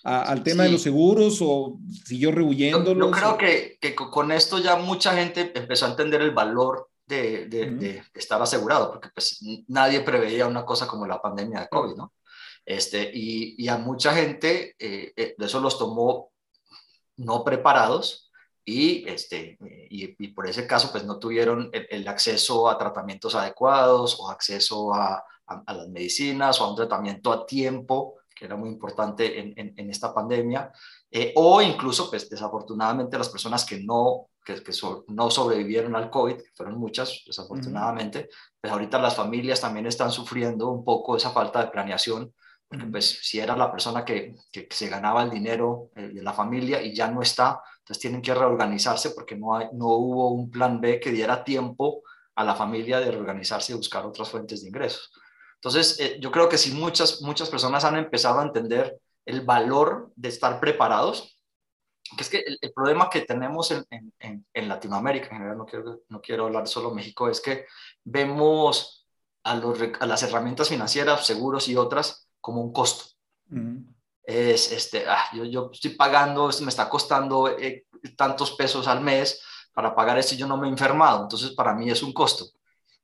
al 0.03 0.43
tema 0.43 0.63
de 0.63 0.71
los 0.71 0.81
seguros 0.81 1.39
o 1.41 1.79
siguió 2.05 2.31
rehuyéndolos? 2.31 3.07
Yo, 3.07 3.11
creo 3.11 3.37
que, 3.37 3.77
que, 3.79 3.95
con 3.95 4.31
esto 4.31 4.59
ya 4.59 4.75
mucha 4.77 5.15
gente 5.15 5.51
empezó 5.53 5.85
a 5.85 5.89
entender 5.89 6.21
el 6.21 6.31
valor 6.31 6.89
de, 7.07 7.45
de, 7.47 8.03
estar 8.13 8.41
asegurado, 8.41 8.91
porque 8.91 9.09
pues 9.13 9.39
nadie 9.67 10.01
preveía 10.01 10.47
una 10.47 10.65
cosa 10.65 10.87
como 10.87 11.05
la 11.05 11.21
pandemia 11.21 11.61
de 11.61 11.67
COVID, 11.69 11.95
¿no? 11.95 12.13
Este, 12.65 13.11
y, 13.13 13.55
y 13.63 13.67
a 13.67 13.77
mucha 13.77 14.13
gente 14.13 14.75
eh, 14.79 15.13
eh, 15.15 15.35
de 15.37 15.45
eso 15.45 15.59
los 15.59 15.77
tomó 15.77 16.31
no 17.17 17.43
preparados 17.43 18.31
y, 18.65 19.07
este, 19.07 19.57
y, 19.89 20.15
y, 20.17 20.27
por 20.29 20.47
ese 20.47 20.65
caso 20.65 20.91
pues 20.91 21.05
no 21.05 21.19
tuvieron 21.19 21.69
el, 21.71 21.87
el 21.89 22.07
acceso 22.07 22.67
a 22.67 22.77
tratamientos 22.77 23.35
adecuados 23.35 24.19
o 24.19 24.31
acceso 24.31 24.93
a, 24.95 25.23
a, 25.47 25.73
las 25.73 25.87
medicinas 25.89 26.59
o 26.59 26.65
a 26.65 26.69
un 26.69 26.75
tratamiento 26.75 27.31
a 27.31 27.45
tiempo, 27.45 28.15
que 28.35 28.45
era 28.45 28.55
muy 28.55 28.69
importante 28.69 29.39
en, 29.39 29.53
en, 29.55 29.89
esta 29.89 30.13
pandemia, 30.13 30.71
eh, 31.09 31.31
o 31.35 31.61
incluso, 31.61 32.09
pues 32.09 32.29
desafortunadamente, 32.29 33.17
las 33.17 33.29
personas 33.29 33.63
que 33.63 33.79
no, 33.79 34.27
que, 34.43 34.61
que 34.61 34.71
no 35.07 35.31
sobrevivieron 35.31 35.95
al 35.95 36.09
COVID, 36.09 36.37
que 36.37 36.51
fueron 36.53 36.77
muchas, 36.77 37.23
desafortunadamente, 37.25 38.29
pues 38.59 38.73
ahorita 38.73 38.99
las 38.99 39.15
familias 39.15 39.61
también 39.61 39.85
están 39.85 40.11
sufriendo 40.11 40.69
un 40.69 40.83
poco 40.83 41.15
esa 41.15 41.29
falta 41.29 41.63
de 41.63 41.71
planeación, 41.71 42.33
pues 42.69 43.19
si 43.21 43.39
era 43.39 43.55
la 43.55 43.71
persona 43.71 44.03
que, 44.03 44.35
que, 44.51 44.67
se 44.69 44.89
ganaba 44.89 45.23
el 45.23 45.29
dinero 45.29 45.91
eh, 45.95 46.09
de 46.09 46.23
la 46.23 46.33
familia 46.33 46.81
y 46.81 46.93
ya 46.93 47.09
no 47.09 47.21
está, 47.21 47.61
entonces 47.79 48.01
tienen 48.01 48.21
que 48.21 48.33
reorganizarse 48.33 49.11
porque 49.11 49.35
no, 49.35 49.55
hay, 49.55 49.67
no 49.73 49.87
hubo 49.87 50.31
un 50.31 50.49
plan 50.49 50.81
B 50.81 50.99
que 50.99 51.11
diera 51.11 51.43
tiempo 51.43 52.03
a 52.35 52.43
la 52.43 52.55
familia 52.55 52.99
de 52.99 53.11
reorganizarse 53.11 53.73
y 53.73 53.75
buscar 53.75 54.05
otras 54.05 54.29
fuentes 54.29 54.61
de 54.61 54.69
ingresos. 54.69 55.11
Entonces, 55.55 55.99
eh, 55.99 56.17
yo 56.19 56.31
creo 56.31 56.49
que 56.49 56.57
si 56.57 56.71
muchas, 56.71 57.21
muchas 57.21 57.49
personas 57.49 57.85
han 57.85 57.95
empezado 57.95 58.39
a 58.39 58.43
entender 58.43 58.99
el 59.25 59.41
valor 59.41 60.11
de 60.15 60.29
estar 60.29 60.59
preparados, 60.59 61.39
que 62.17 62.23
es 62.23 62.29
que 62.29 62.43
el, 62.61 62.73
problema 62.73 63.09
que 63.09 63.21
tenemos 63.21 63.71
en, 63.71 63.83
en, 63.89 64.45
en, 64.53 64.67
Latinoamérica, 64.69 65.27
en 65.27 65.37
general 65.37 65.57
no 65.57 65.65
quiero, 65.65 66.01
no 66.09 66.21
quiero 66.21 66.45
hablar 66.45 66.67
solo 66.67 66.89
de 66.89 66.95
México, 66.95 67.29
es 67.29 67.41
que 67.41 67.65
vemos 68.03 69.07
a, 69.43 69.55
los, 69.55 69.79
a 69.99 70.05
las 70.05 70.21
herramientas 70.21 70.69
financieras, 70.69 71.25
seguros 71.25 71.67
y 71.67 71.75
otras 71.75 72.24
como 72.45 72.61
un 72.61 72.71
costo. 72.71 73.05
Es, 74.23 74.71
este, 74.71 75.03
ah, 75.07 75.25
yo, 75.33 75.45
yo, 75.45 75.71
estoy 75.73 75.95
pagando, 75.95 76.47
me 76.61 76.69
está 76.69 76.87
costando 76.87 77.49
eh, 77.49 77.87
tantos 78.15 78.51
pesos 78.51 78.87
al 78.87 79.01
mes 79.01 79.41
para 79.73 79.95
pagar 79.95 80.19
esto 80.19 80.35
y 80.35 80.37
yo 80.37 80.45
no 80.45 80.55
me 80.55 80.67
he 80.67 80.69
enfermado, 80.69 81.23
entonces 81.23 81.55
para 81.55 81.73
mí 81.73 81.89
es 81.89 82.03
un 82.03 82.13
costo. 82.13 82.45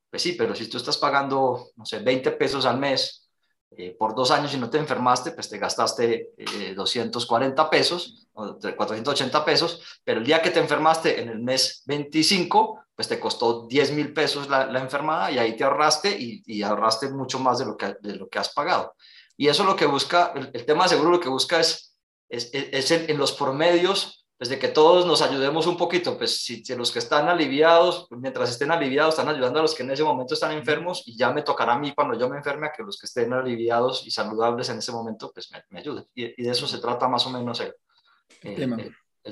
Pues 0.08 0.22
sí, 0.22 0.34
pero 0.34 0.54
si 0.54 0.68
tú 0.68 0.76
estás 0.76 0.96
pagando, 0.96 1.70
no 1.74 1.84
sé, 1.84 1.98
20 1.98 2.30
pesos 2.32 2.64
al 2.66 2.78
mes 2.78 3.28
eh, 3.72 3.96
por 3.98 4.14
dos 4.14 4.30
años 4.30 4.54
y 4.54 4.58
no 4.58 4.70
te 4.70 4.78
enfermaste, 4.78 5.32
pues 5.32 5.48
te 5.48 5.58
gastaste 5.58 6.34
240 6.76 7.62
eh, 7.62 7.66
pesos, 7.68 8.28
o 8.34 8.56
480 8.60 9.44
pesos, 9.44 9.82
pero 10.04 10.20
el 10.20 10.26
día 10.26 10.40
que 10.40 10.50
te 10.50 10.60
enfermaste 10.60 11.20
en 11.20 11.30
el 11.30 11.40
mes 11.40 11.82
25, 11.86 12.78
pues 12.94 13.08
te 13.08 13.18
costó 13.18 13.66
10 13.66 13.90
mil 13.90 14.12
pesos 14.12 14.48
la, 14.48 14.78
enfermada 14.78 15.32
y 15.32 15.38
ahí 15.38 15.56
te 15.56 15.64
ahorraste 15.64 16.16
y, 16.16 16.62
ahorraste 16.62 17.08
mucho 17.08 17.40
más 17.40 17.58
de 17.58 17.64
lo, 17.64 17.76
que, 17.76 17.96
de 18.00 18.14
lo 18.14 18.28
que 18.28 18.38
has 18.38 18.54
pagado. 18.54 18.94
Y 19.42 19.48
eso 19.48 19.64
lo 19.64 19.74
que 19.74 19.86
busca, 19.86 20.32
el, 20.36 20.64
tema 20.64 20.84
de 20.84 20.90
seguro 20.90 21.10
lo 21.10 21.18
que 21.18 21.28
busca 21.28 21.58
es, 21.58 21.98
es, 22.28 22.48
es 22.52 22.92
en 22.92 23.18
los 23.18 23.32
promedios 23.32 24.24
desde 24.38 24.56
que 24.60 24.68
todos 24.68 25.04
nos 25.04 25.20
ayudemos 25.20 25.66
un 25.66 25.76
poquito, 25.76 26.16
pues 26.16 26.44
si, 26.44 26.62
los 26.76 26.92
que 26.92 27.00
están 27.00 27.28
aliviados, 27.28 28.06
mientras 28.10 28.50
estén 28.50 28.70
aliviados, 28.70 29.14
están 29.14 29.34
ayudando 29.34 29.58
a 29.58 29.62
los 29.62 29.74
que 29.74 29.82
en 29.82 29.90
ese 29.90 30.04
momento 30.04 30.34
están 30.34 30.52
enfermos 30.52 31.02
y 31.06 31.16
ya 31.16 31.32
me 31.32 31.42
tocará 31.42 31.72
a 31.72 31.78
mí 31.80 31.92
cuando 31.92 32.16
yo 32.16 32.28
me 32.28 32.36
enferme 32.36 32.68
a 32.68 32.72
que 32.72 32.84
los 32.84 32.96
que 32.96 33.06
estén 33.06 33.32
aliviados 33.32 34.06
y 34.06 34.12
saludables 34.12 34.68
en 34.68 34.78
ese 34.78 34.92
momento, 34.92 35.32
pues 35.34 35.50
me, 35.70 35.80
ayuden. 35.80 36.04
Y, 36.14 36.40
de 36.40 36.50
eso 36.50 36.68
se 36.68 36.78
trata 36.78 37.08
más 37.08 37.26
o 37.26 37.30
menos 37.30 37.60
el, 37.60 37.74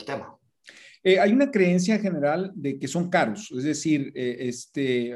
tema. 0.05 0.37
Eh, 1.05 1.21
hay 1.21 1.31
una 1.31 1.53
creencia 1.53 2.01
general 2.01 2.51
de 2.57 2.81
que 2.81 2.89
son 2.89 3.09
caros, 3.09 3.49
es 3.53 3.63
decir, 3.63 4.11
eh, 4.17 4.39
este, 4.41 5.15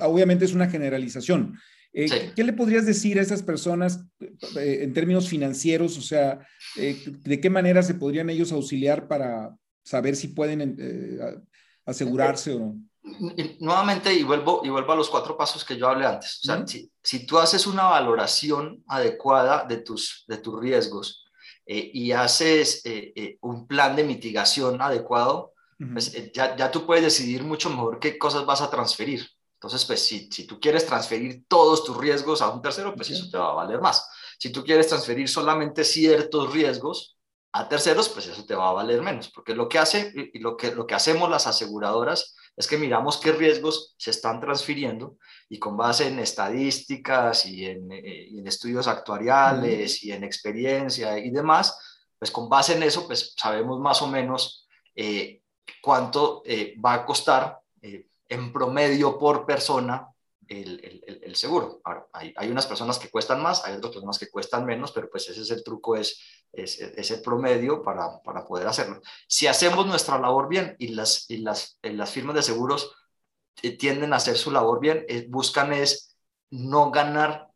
obviamente 0.00 0.46
es 0.46 0.54
una 0.54 0.70
generalización, 0.70 1.58
eh, 1.92 2.32
¿Qué 2.36 2.44
le 2.44 2.52
podrías 2.52 2.86
decir 2.86 3.18
a 3.18 3.22
esas 3.22 3.42
personas 3.42 4.04
eh, 4.20 4.80
en 4.82 4.92
términos 4.92 5.28
financieros? 5.28 5.98
O 5.98 6.02
sea, 6.02 6.46
eh, 6.76 6.96
¿de 7.04 7.40
qué 7.40 7.50
manera 7.50 7.82
se 7.82 7.94
podrían 7.94 8.30
ellos 8.30 8.52
auxiliar 8.52 9.08
para 9.08 9.56
saber 9.82 10.14
si 10.14 10.28
pueden 10.28 11.42
asegurarse 11.84 12.54
o 12.54 12.60
no? 12.60 12.76
Nuevamente, 13.58 14.14
y 14.14 14.22
vuelvo, 14.22 14.60
y 14.62 14.68
vuelvo 14.68 14.92
a 14.92 14.96
los 14.96 15.10
cuatro 15.10 15.36
pasos 15.36 15.64
que 15.64 15.76
yo 15.76 15.88
hablé 15.88 16.06
antes. 16.06 16.40
O 16.42 16.46
sea, 16.46 16.66
si, 16.66 16.90
si, 17.02 17.26
tú 17.26 17.38
haces 17.38 17.66
una 17.66 17.84
valoración 17.84 18.84
adecuada 18.86 19.64
de 19.64 19.78
tus, 19.78 20.24
de 20.28 20.36
tus 20.36 20.60
riesgos 20.60 21.24
y 21.66 22.12
haces 22.12 22.82
un 23.40 23.66
plan 23.66 23.96
de 23.96 24.04
mitigación 24.04 24.80
adecuado, 24.80 25.54
pues 25.92 26.12
ya, 26.32 26.54
ya 26.54 26.70
tú 26.70 26.86
puedes 26.86 27.02
decidir 27.02 27.42
mucho 27.42 27.70
mejor 27.70 27.98
qué 27.98 28.18
cosas 28.18 28.44
vas 28.44 28.60
a 28.60 28.70
transferir. 28.70 29.26
Entonces, 29.60 29.84
pues 29.84 30.02
si, 30.02 30.26
si 30.32 30.46
tú 30.46 30.58
quieres 30.58 30.86
transferir 30.86 31.44
todos 31.46 31.84
tus 31.84 31.94
riesgos 31.94 32.40
a 32.40 32.48
un 32.48 32.62
tercero, 32.62 32.94
pues 32.94 33.10
eso 33.10 33.28
te 33.30 33.36
va 33.36 33.50
a 33.50 33.54
valer 33.54 33.78
más. 33.78 34.08
Si 34.38 34.50
tú 34.50 34.64
quieres 34.64 34.88
transferir 34.88 35.28
solamente 35.28 35.84
ciertos 35.84 36.50
riesgos 36.50 37.18
a 37.52 37.68
terceros, 37.68 38.08
pues 38.08 38.26
eso 38.26 38.46
te 38.46 38.54
va 38.54 38.70
a 38.70 38.72
valer 38.72 39.02
menos, 39.02 39.28
porque 39.28 39.54
lo 39.54 39.68
que 39.68 39.78
hace 39.78 40.14
y 40.32 40.38
lo 40.38 40.56
que, 40.56 40.74
lo 40.74 40.86
que 40.86 40.94
hacemos 40.94 41.28
las 41.28 41.46
aseguradoras 41.46 42.36
es 42.56 42.66
que 42.66 42.78
miramos 42.78 43.18
qué 43.18 43.32
riesgos 43.32 43.94
se 43.98 44.12
están 44.12 44.40
transfiriendo 44.40 45.18
y 45.50 45.58
con 45.58 45.76
base 45.76 46.08
en 46.08 46.20
estadísticas 46.20 47.44
y 47.44 47.66
en, 47.66 47.92
eh, 47.92 48.28
en 48.30 48.46
estudios 48.46 48.88
actuariales 48.88 50.02
y 50.04 50.12
en 50.12 50.24
experiencia 50.24 51.18
y 51.18 51.30
demás, 51.30 51.78
pues 52.18 52.30
con 52.30 52.48
base 52.48 52.76
en 52.76 52.82
eso, 52.82 53.06
pues 53.06 53.34
sabemos 53.36 53.78
más 53.78 54.00
o 54.00 54.06
menos 54.06 54.66
eh, 54.94 55.42
cuánto 55.82 56.40
eh, 56.46 56.74
va 56.82 56.94
a 56.94 57.04
costar 57.04 57.58
en 58.30 58.52
promedio 58.52 59.18
por 59.18 59.44
persona 59.44 60.08
el, 60.48 61.20
el, 61.22 61.36
seguro. 61.36 61.80
Hay, 62.12 62.34
hay, 62.36 62.50
unas 62.50 62.66
personas 62.66 62.98
que 62.98 63.08
cuestan 63.08 63.40
más, 63.40 63.64
hay 63.64 63.76
otras 63.76 63.92
personas 63.92 64.18
que 64.18 64.28
cuestan 64.30 64.66
menos, 64.66 64.90
pero 64.90 65.08
pues 65.08 65.28
ese 65.28 65.42
es 65.42 65.50
el 65.50 65.62
truco, 65.62 65.94
es, 65.96 66.20
es, 66.52 66.80
es 66.80 67.10
el 67.12 67.22
promedio 67.22 67.82
para, 67.82 68.20
para, 68.22 68.44
poder 68.44 68.66
hacerlo. 68.66 69.00
Si 69.28 69.46
hacemos 69.46 69.86
nuestra 69.86 70.18
labor 70.18 70.48
bien 70.48 70.74
y 70.78 70.88
las, 70.88 71.30
y 71.30 71.38
las, 71.38 71.78
las 71.82 72.10
firmas 72.10 72.34
de 72.34 72.42
seguros 72.42 72.96
eh, 73.62 73.76
tienden 73.76 74.12
a 74.12 74.16
hacer 74.16 74.36
su 74.36 74.50
labor 74.50 74.80
bien, 74.80 75.04
eh, 75.08 75.26
buscan 75.28 75.72
es 75.72 76.16
no 76.50 76.90
ganar 76.90 77.48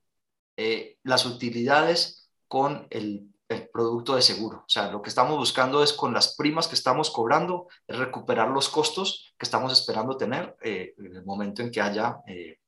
eh, 0.56 0.98
las 1.02 1.26
utilidades 1.26 2.30
con 2.46 2.86
el 2.90 3.33
el 3.48 3.68
producto 3.68 4.16
de 4.16 4.22
seguro. 4.22 4.58
O 4.58 4.68
sea, 4.68 4.90
lo 4.90 5.02
que 5.02 5.08
estamos 5.08 5.36
buscando 5.36 5.82
es 5.82 5.92
con 5.92 6.14
las 6.14 6.34
primas 6.36 6.68
que 6.68 6.74
estamos 6.74 7.10
cobrando, 7.10 7.68
recuperar 7.86 8.48
los 8.50 8.68
costos 8.68 9.34
que 9.38 9.44
estamos 9.44 9.72
esperando 9.72 10.16
tener 10.16 10.56
eh, 10.62 10.94
en 10.96 11.16
el 11.16 11.24
momento 11.24 11.62
en 11.62 11.70
que 11.70 11.80
haya 11.80 12.18
eh, 12.26 12.58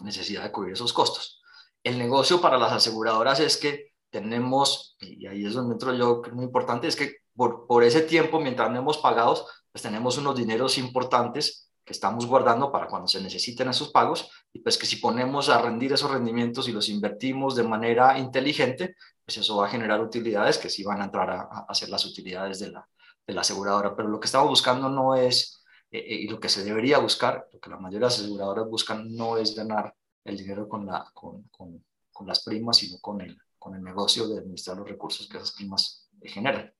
necesidad 0.00 0.42
de 0.42 0.52
cubrir 0.52 0.74
esos 0.74 0.92
costos. 0.92 1.42
El 1.82 1.98
negocio 1.98 2.40
para 2.40 2.58
las 2.58 2.72
aseguradoras 2.72 3.40
es 3.40 3.56
que 3.56 3.92
tenemos, 4.10 4.96
y 5.00 5.26
ahí 5.26 5.44
es 5.44 5.54
donde 5.54 5.74
entro 5.74 5.92
yo, 5.92 6.22
que 6.22 6.30
es 6.30 6.34
muy 6.34 6.44
importante, 6.44 6.86
es 6.86 6.96
que 6.96 7.16
por, 7.34 7.66
por 7.66 7.82
ese 7.82 8.02
tiempo, 8.02 8.40
mientras 8.40 8.70
no 8.70 8.78
hemos 8.78 8.98
pagado, 8.98 9.46
pues 9.72 9.82
tenemos 9.82 10.16
unos 10.16 10.36
dineros 10.36 10.78
importantes 10.78 11.64
que 11.84 11.92
estamos 11.92 12.26
guardando 12.26 12.72
para 12.72 12.86
cuando 12.86 13.08
se 13.08 13.20
necesiten 13.20 13.68
esos 13.68 13.90
pagos 13.90 14.30
y 14.52 14.60
pues 14.60 14.78
que 14.78 14.86
si 14.86 14.96
ponemos 14.96 15.50
a 15.50 15.60
rendir 15.60 15.92
esos 15.92 16.10
rendimientos 16.10 16.68
y 16.68 16.72
los 16.72 16.88
invertimos 16.88 17.54
de 17.56 17.64
manera 17.64 18.18
inteligente, 18.18 18.96
pues 19.24 19.38
eso 19.38 19.56
va 19.56 19.66
a 19.66 19.70
generar 19.70 20.00
utilidades 20.00 20.58
que 20.58 20.68
sí 20.68 20.82
van 20.82 21.00
a 21.00 21.04
entrar 21.04 21.30
a, 21.30 21.66
a 21.68 21.74
ser 21.74 21.88
las 21.88 22.04
utilidades 22.04 22.58
de 22.58 22.70
la, 22.70 22.88
de 23.26 23.34
la, 23.34 23.40
aseguradora. 23.40 23.96
Pero 23.96 24.08
lo 24.08 24.20
que 24.20 24.26
estamos 24.26 24.48
buscando 24.48 24.88
no 24.88 25.14
es, 25.14 25.62
eh, 25.90 25.98
eh, 25.98 26.14
y 26.22 26.28
lo 26.28 26.38
que 26.38 26.48
se 26.48 26.64
debería 26.64 26.98
buscar, 26.98 27.48
lo 27.52 27.60
que 27.60 27.70
la 27.70 27.78
mayoría 27.78 28.00
de 28.00 28.06
las 28.06 28.18
aseguradoras 28.18 28.68
buscan 28.68 29.14
no 29.14 29.38
es 29.38 29.54
ganar 29.54 29.94
el 30.24 30.36
dinero 30.36 30.68
con, 30.68 30.86
la, 30.86 31.10
con, 31.14 31.44
con, 31.44 31.84
con 32.12 32.26
las 32.26 32.42
primas, 32.44 32.78
sino 32.78 32.98
con 33.00 33.20
el, 33.20 33.36
con 33.58 33.74
el 33.74 33.82
negocio 33.82 34.28
de 34.28 34.38
administrar 34.38 34.76
los 34.76 34.88
recursos 34.88 35.28
que 35.28 35.38
esas 35.38 35.52
primas 35.52 36.08
generan. 36.22 36.72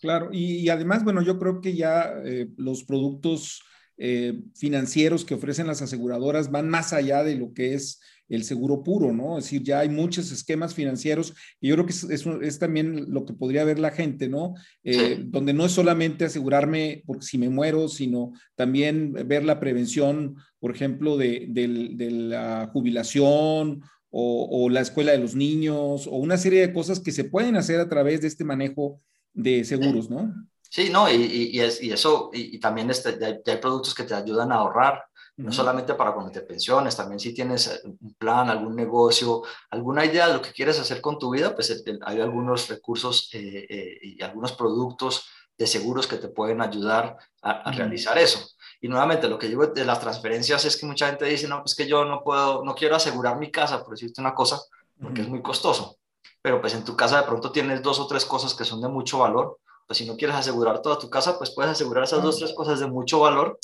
Claro, 0.00 0.28
y, 0.32 0.68
además, 0.68 1.02
bueno, 1.02 1.22
yo 1.22 1.38
creo 1.38 1.60
que 1.60 1.74
ya 1.74 2.12
eh, 2.24 2.48
los 2.56 2.84
productos 2.84 3.62
eh, 3.96 4.40
financieros 4.54 5.24
que 5.24 5.34
ofrecen 5.34 5.66
las 5.66 5.82
aseguradoras 5.82 6.50
van 6.50 6.68
más 6.68 6.92
allá 6.92 7.24
de 7.24 7.34
lo 7.34 7.52
que 7.52 7.74
es 7.74 8.00
el 8.28 8.44
seguro 8.44 8.82
puro, 8.82 9.12
¿no? 9.12 9.38
Es 9.38 9.44
decir, 9.44 9.62
ya 9.62 9.80
hay 9.80 9.88
muchos 9.88 10.30
esquemas 10.30 10.74
financieros 10.74 11.34
y 11.60 11.68
yo 11.68 11.74
creo 11.74 11.86
que 11.86 11.92
es, 11.92 12.04
es, 12.04 12.58
también 12.58 13.06
lo 13.12 13.24
que 13.24 13.32
podría 13.32 13.64
ver 13.64 13.78
la 13.78 13.90
gente, 13.90 14.28
¿no? 14.28 14.54
Eh, 14.84 15.18
donde 15.24 15.52
no 15.52 15.64
es 15.64 15.72
solamente 15.72 16.24
asegurarme 16.24 17.02
porque 17.06 17.24
si 17.24 17.38
me 17.38 17.48
muero, 17.48 17.88
sino 17.88 18.32
también 18.54 19.12
ver 19.12 19.44
la 19.44 19.60
prevención, 19.60 20.36
por 20.60 20.74
ejemplo, 20.74 21.16
de, 21.16 21.46
de 21.48 22.10
la 22.10 22.70
jubilación 22.72 23.82
o, 24.10 24.48
o, 24.50 24.70
la 24.70 24.80
escuela 24.80 25.12
de 25.12 25.18
los 25.18 25.34
niños 25.34 26.06
o 26.06 26.16
una 26.16 26.36
serie 26.36 26.60
de 26.60 26.72
cosas 26.72 27.00
que 27.00 27.12
se 27.12 27.24
pueden 27.24 27.56
hacer 27.56 27.80
a 27.80 27.88
través 27.88 28.20
de 28.20 28.28
este 28.28 28.44
manejo 28.44 29.00
de 29.34 29.64
seguros, 29.64 30.10
¿no? 30.10 30.32
Sí, 30.70 30.90
no, 30.90 31.10
y, 31.10 31.50
y, 31.52 31.60
es, 31.60 31.82
y 31.82 31.92
eso, 31.92 32.30
y, 32.32 32.58
también 32.58 32.90
este, 32.90 33.18
ya, 33.18 33.28
hay, 33.28 33.58
productos 33.58 33.94
que 33.94 34.02
te 34.02 34.14
ayudan 34.14 34.52
a 34.52 34.56
ahorrar, 34.56 35.02
no 35.38 35.52
solamente 35.52 35.94
para 35.94 36.12
cuando 36.12 36.32
te 36.32 36.40
pensiones, 36.40 36.96
también 36.96 37.20
si 37.20 37.32
tienes 37.32 37.68
eh, 37.68 37.80
un 37.84 38.14
plan, 38.14 38.50
algún 38.50 38.74
negocio, 38.74 39.42
alguna 39.70 40.04
idea 40.04 40.26
de 40.26 40.34
lo 40.34 40.42
que 40.42 40.52
quieres 40.52 40.80
hacer 40.80 41.00
con 41.00 41.16
tu 41.16 41.30
vida, 41.30 41.54
pues 41.54 41.84
hay 42.04 42.20
algunos 42.20 42.68
recursos 42.68 43.30
eh, 43.32 43.66
eh, 43.68 43.98
y 44.02 44.22
algunos 44.22 44.52
productos 44.52 45.28
de 45.56 45.68
seguros 45.68 46.08
que 46.08 46.16
te 46.16 46.28
pueden 46.28 46.60
ayudar 46.60 47.16
a, 47.42 47.70
realizar 47.70 48.18
eso. 48.18 48.48
Y 48.80 48.88
nuevamente, 48.88 49.28
lo 49.28 49.38
que 49.38 49.48
digo 49.48 49.66
de 49.66 49.84
las 49.84 50.00
transferencias 50.00 50.64
es 50.64 50.76
que 50.76 50.86
mucha 50.86 51.06
gente 51.06 51.24
dice, 51.24 51.48
no, 51.48 51.62
pues 51.62 51.74
que 51.74 51.86
yo 51.86 52.04
no 52.04 52.22
puedo, 52.22 52.64
no 52.64 52.74
quiero 52.74 52.96
asegurar 52.96 53.38
mi 53.38 53.50
casa, 53.50 53.82
por 53.82 53.94
decirte 53.94 54.20
una 54.20 54.34
cosa, 54.34 54.60
porque 55.00 55.22
es 55.22 55.28
muy 55.28 55.42
costoso. 55.42 55.98
Pero 56.42 56.60
pues 56.60 56.74
en 56.74 56.84
tu 56.84 56.96
casa 56.96 57.18
de 57.18 57.26
pronto 57.26 57.50
tienes 57.50 57.82
dos 57.82 57.98
o 58.00 58.06
tres 58.06 58.24
cosas 58.24 58.54
que 58.54 58.64
son 58.64 58.80
de 58.80 58.88
mucho 58.88 59.18
valor 59.18 59.58
pues 59.88 59.98
si 59.98 60.04
no 60.04 60.18
quieres 60.18 60.36
asegurar 60.36 60.82
toda 60.82 60.98
tu 60.98 61.08
casa, 61.08 61.38
pues 61.38 61.50
puedes 61.50 61.72
asegurar 61.72 62.04
esas 62.04 62.22
dos, 62.22 62.38
tres 62.38 62.52
cosas 62.52 62.78
de 62.78 62.86
mucho 62.86 63.20
valor, 63.20 63.58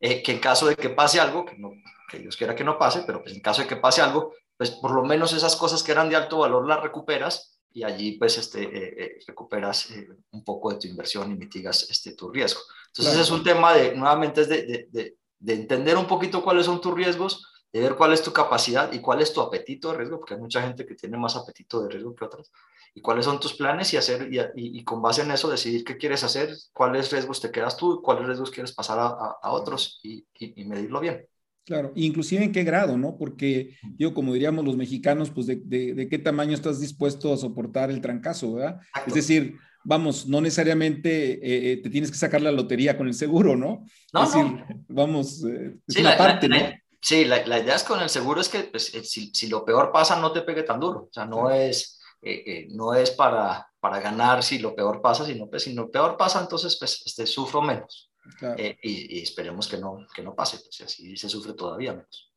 eh, 0.00 0.22
que 0.22 0.32
en 0.32 0.38
caso 0.38 0.66
de 0.66 0.74
que 0.74 0.88
pase 0.88 1.20
algo, 1.20 1.44
que, 1.44 1.54
no, 1.58 1.70
que 2.10 2.18
Dios 2.18 2.34
quiera 2.34 2.54
que 2.56 2.64
no 2.64 2.78
pase, 2.78 3.04
pero 3.06 3.22
pues 3.22 3.34
en 3.34 3.42
caso 3.42 3.60
de 3.60 3.68
que 3.68 3.76
pase 3.76 4.00
algo, 4.00 4.32
pues 4.56 4.70
por 4.70 4.92
lo 4.92 5.04
menos 5.04 5.34
esas 5.34 5.54
cosas 5.54 5.82
que 5.82 5.92
eran 5.92 6.08
de 6.08 6.16
alto 6.16 6.38
valor 6.38 6.66
las 6.66 6.82
recuperas 6.82 7.58
y 7.70 7.82
allí 7.84 8.12
pues 8.12 8.38
este, 8.38 8.62
eh, 8.62 8.94
eh, 8.96 9.18
recuperas 9.26 9.90
un 10.30 10.42
poco 10.42 10.72
de 10.72 10.78
tu 10.78 10.86
inversión 10.86 11.30
y 11.30 11.34
mitigas 11.34 11.86
este, 11.90 12.14
tu 12.14 12.30
riesgo. 12.30 12.60
Entonces 12.86 13.20
es 13.20 13.30
un 13.30 13.44
tema 13.44 13.74
de, 13.74 13.94
nuevamente, 13.94 14.40
es 14.40 14.48
de, 14.48 14.88
de, 14.90 15.18
de 15.38 15.52
entender 15.52 15.98
un 15.98 16.06
poquito 16.06 16.42
cuáles 16.42 16.64
son 16.64 16.80
tus 16.80 16.94
riesgos, 16.94 17.46
de 17.76 17.82
ver 17.82 17.96
cuál 17.96 18.12
es 18.12 18.22
tu 18.22 18.32
capacidad 18.32 18.92
y 18.92 19.00
cuál 19.00 19.20
es 19.20 19.32
tu 19.32 19.40
apetito 19.40 19.90
de 19.90 19.98
riesgo, 19.98 20.18
porque 20.18 20.34
hay 20.34 20.40
mucha 20.40 20.62
gente 20.62 20.86
que 20.86 20.94
tiene 20.94 21.18
más 21.18 21.36
apetito 21.36 21.82
de 21.82 21.90
riesgo 21.90 22.14
que 22.14 22.24
otras, 22.24 22.50
y 22.94 23.00
cuáles 23.00 23.26
son 23.26 23.38
tus 23.38 23.54
planes 23.54 23.92
y 23.92 23.96
hacer 23.98 24.28
y, 24.54 24.82
con 24.84 25.02
base 25.02 25.22
en 25.22 25.30
eso 25.30 25.50
decidir 25.50 25.84
qué 25.84 25.98
quieres 25.98 26.24
hacer, 26.24 26.54
cuáles 26.72 27.12
riesgos 27.12 27.40
te 27.40 27.50
quedas 27.50 27.76
tú, 27.76 28.00
cuáles 28.02 28.26
riesgos 28.26 28.50
quieres 28.50 28.72
pasar 28.72 28.98
a, 28.98 29.06
a, 29.42 29.52
otros 29.52 30.00
y, 30.02 30.24
y, 30.38 30.64
medirlo 30.64 31.00
bien. 31.00 31.26
Claro, 31.64 31.92
inclusive 31.96 32.44
en 32.44 32.52
qué 32.52 32.64
grado, 32.64 32.96
¿no? 32.96 33.18
Porque 33.18 33.76
yo, 33.98 34.14
como 34.14 34.32
diríamos 34.32 34.64
los 34.64 34.76
mexicanos, 34.76 35.30
pues 35.30 35.46
de, 35.46 35.56
de, 35.56 36.08
qué 36.08 36.18
tamaño 36.18 36.54
estás 36.54 36.80
dispuesto 36.80 37.32
a 37.32 37.36
soportar 37.36 37.90
el 37.90 38.00
trancazo, 38.00 38.54
¿verdad? 38.54 38.80
Es 39.06 39.14
decir, 39.14 39.56
vamos, 39.84 40.26
no 40.26 40.40
necesariamente 40.40 41.32
eh, 41.34 41.72
eh, 41.72 41.76
te 41.82 41.90
tienes 41.90 42.10
que 42.10 42.16
sacar 42.16 42.40
la 42.40 42.52
lotería 42.52 42.96
con 42.96 43.08
el 43.08 43.14
seguro, 43.14 43.56
¿no? 43.56 43.84
No, 44.12 44.24
es 44.24 44.32
decir, 44.32 44.64
vamos, 44.88 45.44
eh, 45.44 45.76
es 45.86 45.96
una 45.96 46.16
parte, 46.16 46.48
¿no? 46.48 46.56
Sí, 47.00 47.24
la, 47.24 47.46
la, 47.46 47.58
idea 47.58 47.76
es 47.76 47.84
con 47.84 48.00
el 48.00 48.08
seguro 48.08 48.40
es 48.40 48.48
que 48.48 48.64
pues, 48.64 48.86
si, 48.86 49.30
si, 49.32 49.48
lo 49.48 49.64
peor 49.64 49.92
pasa, 49.92 50.18
no 50.18 50.32
te 50.32 50.42
pegue 50.42 50.62
tan 50.62 50.80
duro. 50.80 51.08
O 51.10 51.12
sea, 51.12 51.24
no 51.24 51.50
es, 51.50 52.00
eh, 52.22 52.42
eh, 52.46 52.68
no 52.70 52.94
es 52.94 53.10
para, 53.10 53.68
para 53.80 54.00
ganar 54.00 54.42
si 54.42 54.58
lo 54.58 54.74
peor 54.74 55.00
pasa, 55.00 55.24
sino 55.26 55.48
pues 55.48 55.62
si 55.64 55.72
lo 55.74 55.90
peor 55.90 56.16
pasa, 56.16 56.40
entonces 56.40 56.76
pues 56.78 57.02
este, 57.06 57.26
sufro 57.26 57.62
menos. 57.62 58.10
Eh, 58.58 58.76
y, 58.82 59.20
esperemos 59.20 59.68
que 59.68 59.78
no, 59.78 60.04
que 60.14 60.22
no 60.22 60.34
pase, 60.34 60.58
pues 60.58 60.80
así 60.80 61.16
se 61.16 61.28
sufre 61.28 61.52
todavía 61.52 61.92
menos. 61.92 62.32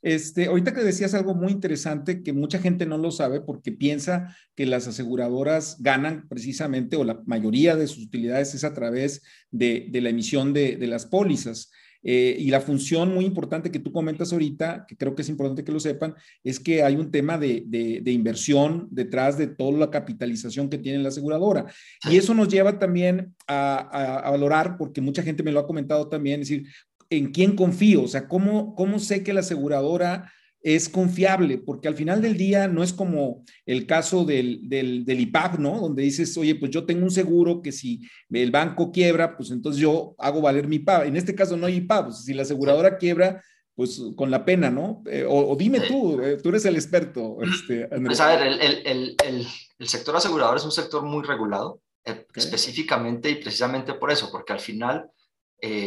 Este, 0.00 0.46
ahorita 0.46 0.74
que 0.74 0.82
decías 0.82 1.14
algo 1.14 1.34
muy 1.34 1.52
interesante 1.52 2.22
que 2.24 2.32
mucha 2.32 2.58
gente 2.58 2.86
no 2.86 2.98
lo 2.98 3.12
sabe 3.12 3.40
porque 3.40 3.70
piensa 3.70 4.36
que 4.56 4.66
las 4.66 4.88
aseguradoras 4.88 5.76
ganan 5.80 6.26
precisamente 6.28 6.96
o 6.96 7.04
la 7.04 7.22
mayoría 7.26 7.76
de 7.76 7.86
sus 7.86 8.06
utilidades 8.06 8.54
es 8.54 8.64
a 8.64 8.74
través 8.74 9.22
de, 9.50 9.86
de 9.90 10.00
la 10.00 10.08
emisión 10.08 10.52
de, 10.52 10.76
de 10.76 10.86
las 10.88 11.06
pólizas. 11.06 11.70
Eh, 12.02 12.36
y 12.38 12.50
la 12.50 12.60
función 12.60 13.14
muy 13.14 13.24
importante 13.24 13.70
que 13.70 13.78
tú 13.78 13.92
comentas 13.92 14.32
ahorita, 14.32 14.86
que 14.86 14.96
creo 14.96 15.14
que 15.14 15.22
es 15.22 15.28
importante 15.28 15.64
que 15.64 15.72
lo 15.72 15.80
sepan, 15.80 16.14
es 16.42 16.58
que 16.58 16.82
hay 16.82 16.96
un 16.96 17.10
tema 17.10 17.38
de, 17.38 17.64
de, 17.66 18.12
inversión 18.12 18.88
detrás 18.90 19.38
de 19.38 19.46
toda 19.46 19.78
la 19.78 19.90
capitalización 19.90 20.68
que 20.68 20.78
tiene 20.78 21.02
la 21.02 21.08
aseguradora. 21.08 21.66
Y 22.10 22.16
eso 22.16 22.34
nos 22.34 22.48
lleva 22.48 22.78
también 22.78 23.34
a, 23.46 24.26
a, 24.26 24.30
valorar, 24.30 24.76
porque 24.76 25.00
mucha 25.00 25.22
gente 25.22 25.42
me 25.42 25.52
lo 25.52 25.60
ha 25.60 25.66
comentado 25.66 26.08
también, 26.08 26.40
es 26.40 26.48
decir, 26.48 26.66
¿en 27.10 27.30
quién 27.30 27.54
confío? 27.54 28.02
O 28.02 28.08
sea, 28.08 28.26
¿cómo, 28.26 28.74
cómo 28.74 28.98
sé 28.98 29.22
que 29.22 29.32
la 29.32 29.40
aseguradora 29.40 30.32
es 30.62 30.88
confiable, 30.88 31.58
porque 31.58 31.88
al 31.88 31.96
final 31.96 32.22
del 32.22 32.36
día 32.36 32.68
no 32.68 32.82
es 32.82 32.92
como 32.92 33.44
el 33.66 33.86
caso 33.86 34.24
del, 34.24 34.60
del, 34.68 35.04
del, 35.04 35.20
IPAP, 35.20 35.58
¿no? 35.58 35.80
Donde 35.80 36.02
dices, 36.02 36.36
oye, 36.36 36.54
pues 36.54 36.70
yo 36.70 36.86
tengo 36.86 37.02
un 37.02 37.10
seguro 37.10 37.62
que 37.62 37.72
si 37.72 38.00
el 38.30 38.50
banco 38.50 38.92
quiebra, 38.92 39.36
pues 39.36 39.50
entonces 39.50 39.80
yo 39.80 40.14
hago 40.18 40.40
valer 40.40 40.68
mi 40.68 40.76
IPAP. 40.76 41.06
En 41.06 41.16
este 41.16 41.34
caso 41.34 41.56
no 41.56 41.66
hay 41.66 41.76
IPAP, 41.76 42.06
pues 42.06 42.24
si 42.24 42.32
la 42.32 42.42
aseguradora 42.42 42.96
quiebra, 42.96 43.42
pues 43.74 44.00
con 44.16 44.30
la 44.30 44.44
pena, 44.44 44.70
¿no? 44.70 45.02
Eh, 45.06 45.26
o, 45.28 45.56
dime 45.56 45.80
tú, 45.80 46.20
eh, 46.20 46.38
tú 46.40 46.50
eres 46.50 46.64
el 46.64 46.76
experto. 46.76 47.38
Este, 47.42 47.88
Pues 47.88 48.20
a 48.20 48.28
ver, 48.28 48.46
el, 48.46 48.60
el, 48.60 49.16
el, 49.24 49.46
el, 49.78 49.88
sector 49.88 50.14
asegurador 50.14 50.56
es 50.56 50.64
un 50.64 50.70
sector 50.70 51.02
muy 51.02 51.24
regulado, 51.24 51.80
eh, 52.04 52.26
específicamente 52.34 53.30
y 53.30 53.36
precisamente 53.36 53.94
por 53.94 54.10
eso, 54.12 54.30
porque 54.30 54.52
al 54.52 54.60
final 54.60 55.10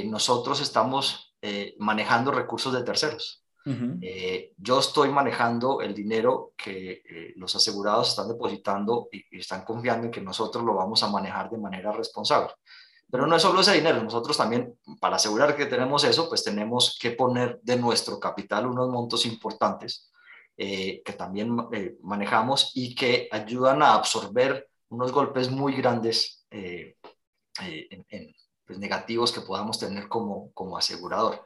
nosotros 0.06 0.62
estamos 0.62 1.36
manejando 1.80 2.32
recursos 2.32 2.74
de 2.74 2.84
terceros. 2.84 3.45
Eh, 3.68 4.54
yo 4.58 4.80
estoy 4.80 5.10
manejando 5.10 5.82
el 5.82 5.96
dinero 5.96 6.54
que 6.56 7.02
eh, 7.04 7.34
los 7.36 7.56
asegurados 7.56 8.10
están 8.10 8.28
depositando 8.28 9.10
y, 9.12 9.40
están 9.40 9.64
confiando 9.66 10.06
en 10.06 10.12
que 10.12 10.22
nosotros 10.22 10.64
lo 10.64 10.76
vamos 10.76 11.02
a 11.02 11.10
manejar 11.10 11.50
de 11.50 11.58
manera 11.58 11.92
responsable. 11.92 12.52
Pero 13.10 13.26
no 13.26 13.36
es 13.36 13.42
solo 13.42 13.62
ese 13.62 13.74
dinero, 13.74 14.04
nosotros 14.04 14.38
también, 14.38 14.78
para 15.00 15.16
asegurar 15.16 15.56
que 15.56 15.66
tenemos 15.66 16.04
eso, 16.04 16.30
pues 16.30 16.44
tenemos 16.44 16.98
que 17.02 17.12
poner 17.12 17.60
de 17.64 17.78
nuestro 17.78 18.20
capital 18.20 18.68
unos 18.68 18.90
montos 18.90 19.26
importantes 19.26 20.12
eh, 20.58 21.02
que 21.04 21.14
también 21.14 21.56
manejamos 22.02 22.72
y 22.76 22.94
que 22.94 23.28
ayudan 23.32 23.82
a 23.82 23.96
absorber 23.96 24.70
unos 24.90 25.12
golpes 25.12 25.50
muy 25.50 25.74
grandes 25.74 26.46
pues, 28.66 28.80
negativos 28.80 29.32
que 29.32 29.42
podamos 29.42 29.80
tener 29.80 30.08
como, 30.08 30.52
como 30.54 30.78
asegurador. 30.78 31.46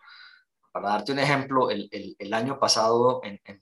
Para 0.71 0.89
darte 0.89 1.11
un 1.11 1.19
ejemplo, 1.19 1.69
el, 1.69 1.89
el, 1.91 2.33
año 2.33 2.59
pasado, 2.59 3.21
en, 3.23 3.39
en, 3.45 3.59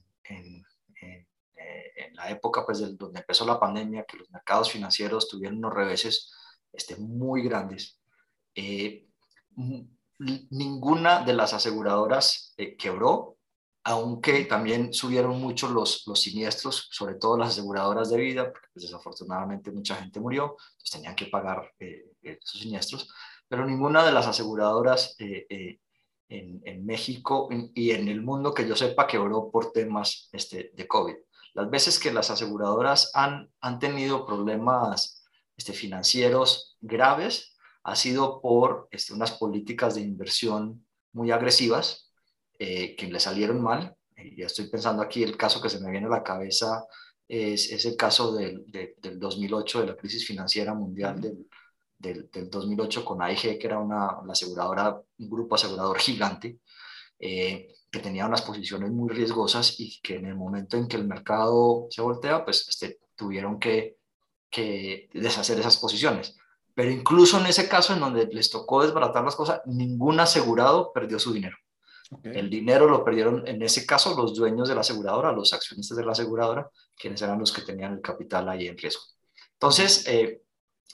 eh, 1.58 1.92
en, 1.96 2.16
la 2.16 2.30
época 2.30 2.66
pues, 2.66 2.80
del, 2.80 2.98
donde 2.98 3.20
empezó 3.20 3.46
la 3.46 3.60
pandemia, 3.60 4.06
que 4.06 4.18
los 4.18 4.30
mercados 4.30 4.72
financieros 4.72 5.28
tuvieron 5.28 5.58
unos 5.58 5.74
reveses 5.74 6.32
este, 6.72 6.96
muy 6.98 7.44
grandes, 7.44 8.00
eh, 8.56 9.08
ninguna 10.20 11.24
de 11.24 11.34
las 11.34 11.54
aseguradoras 11.54 12.54
eh, 12.58 12.76
quebró, 12.78 13.38
aunque 13.84 14.46
también 14.46 14.94
subieron 14.94 15.40
mucho 15.40 15.70
los, 15.70 16.06
los 16.08 16.22
siniestros, 16.22 16.90
sobre 16.92 17.16
todo 17.16 17.38
las 17.38 17.50
aseguradoras 17.50 18.10
de 18.10 18.18
vida, 18.18 18.52
porque 18.52 18.68
pues, 18.74 18.86
desafortunadamente 18.86 19.72
mucha 19.72 19.96
gente 19.96 20.20
murió, 20.20 20.58
entonces 20.72 20.92
tenían 20.92 21.16
que 21.16 21.28
pagar 21.28 21.74
esos 21.80 22.62
siniestros, 22.62 23.10
pero 23.48 23.66
ninguna 23.66 24.06
de 24.06 24.12
las 24.12 24.28
aseguradoras 24.28 25.16
en, 26.30 26.86
México 26.86 27.50
y 27.74 27.92
en 27.92 28.08
el 28.08 28.22
mundo 28.22 28.54
que 28.54 28.68
yo 28.68 28.76
sepa 28.76 29.08
quebró 29.08 29.50
por 29.52 29.72
temas 29.72 30.30
este, 30.32 30.72
de 30.74 30.88
COVID. 30.88 31.16
Las 31.54 31.70
veces 31.70 32.00
que 32.00 32.12
las 32.12 32.30
aseguradoras 32.30 33.12
han, 33.14 33.50
han 33.62 33.80
tenido 33.80 34.26
problemas 34.26 35.26
este, 35.56 35.74
financieros 35.74 36.78
graves 36.82 37.56
ha 37.84 37.96
sido 37.96 38.42
por 38.42 38.88
este, 38.92 39.14
unas 39.14 39.32
políticas 39.32 39.96
de 39.96 40.02
inversión 40.02 40.86
muy 41.14 41.32
agresivas 41.32 42.12
eh, 42.60 42.96
que 42.96 43.08
le 43.08 43.20
salieron 43.20 43.62
mal. 43.62 43.96
Y 44.18 44.38
ya 44.42 44.48
estoy 44.48 44.70
pensando 44.70 45.02
aquí, 45.02 45.24
el 45.24 45.38
caso 45.38 45.62
que 45.62 45.70
se 45.70 45.80
me 45.80 45.92
viene 45.92 46.08
a 46.08 46.12
la 46.12 46.24
cabeza 46.24 46.86
es, 47.28 47.72
es 47.72 47.86
el 47.86 47.96
caso 47.96 48.36
del, 48.36 48.66
del 48.68 49.20
2008, 49.20 49.82
de 49.82 49.88
la 49.88 49.96
crisis 49.96 50.26
financiera 50.26 50.74
mundial 50.74 51.22
del, 51.22 51.48
del, 51.98 52.30
2008 52.32 53.04
con 53.04 53.22
AIG, 53.22 53.60
que 53.60 53.68
era 53.68 53.80
una, 53.80 54.20
aseguradora, 54.30 55.02
un 55.20 55.30
grupo 55.30 55.56
asegurador 55.56 55.98
gigante, 56.00 56.60
eh, 57.20 57.74
que 57.92 58.00
tenía 58.00 58.26
unas 58.26 58.42
posiciones 58.42 58.92
muy 58.92 59.10
riesgosas 59.10 59.80
y 59.80 60.00
que 60.02 60.16
en 60.16 60.26
el 60.26 60.36
momento 60.36 60.78
en 60.78 60.88
que 60.88 60.98
el 60.98 61.08
mercado 61.08 61.88
se 61.90 62.02
voltea, 62.02 62.44
pues 62.44 62.68
este, 62.68 63.00
tuvieron 63.16 63.60
que, 63.60 63.98
que 64.50 65.10
deshacer 65.14 65.60
esas 65.60 65.78
posiciones. 65.78 66.38
Pero 66.76 66.92
incluso 66.92 67.40
en 67.40 67.48
ese 67.48 67.68
caso 67.68 67.94
en 67.94 68.00
donde 68.00 68.28
les 68.28 68.52
tocó 68.52 68.84
desbaratar 68.84 69.24
las 69.24 69.36
cosas, 69.36 69.62
ningún 69.66 70.20
asegurado 70.20 70.92
perdió 70.94 71.18
su 71.18 71.34
dinero. 71.34 71.58
El 72.24 72.50
dinero 72.50 72.88
lo 72.88 73.04
perdieron 73.04 73.46
en 73.48 73.62
ese 73.62 73.86
caso 73.86 74.16
los 74.16 74.34
dueños 74.34 74.70
de 74.70 74.76
la 74.76 74.82
aseguradora, 74.82 75.32
los 75.32 75.52
accionistas 75.54 75.98
de 75.98 76.06
la 76.06 76.14
aseguradora, 76.14 76.70
quienes 76.96 77.22
eran 77.22 77.40
los 77.40 77.52
que 77.52 77.64
tenían 77.64 77.94
el 77.94 78.02
capital 78.02 78.48
ahí 78.48 78.68
en 78.68 78.78
riesgo. 78.78 79.02
Entonces, 79.54 80.08
eh, 80.08 80.44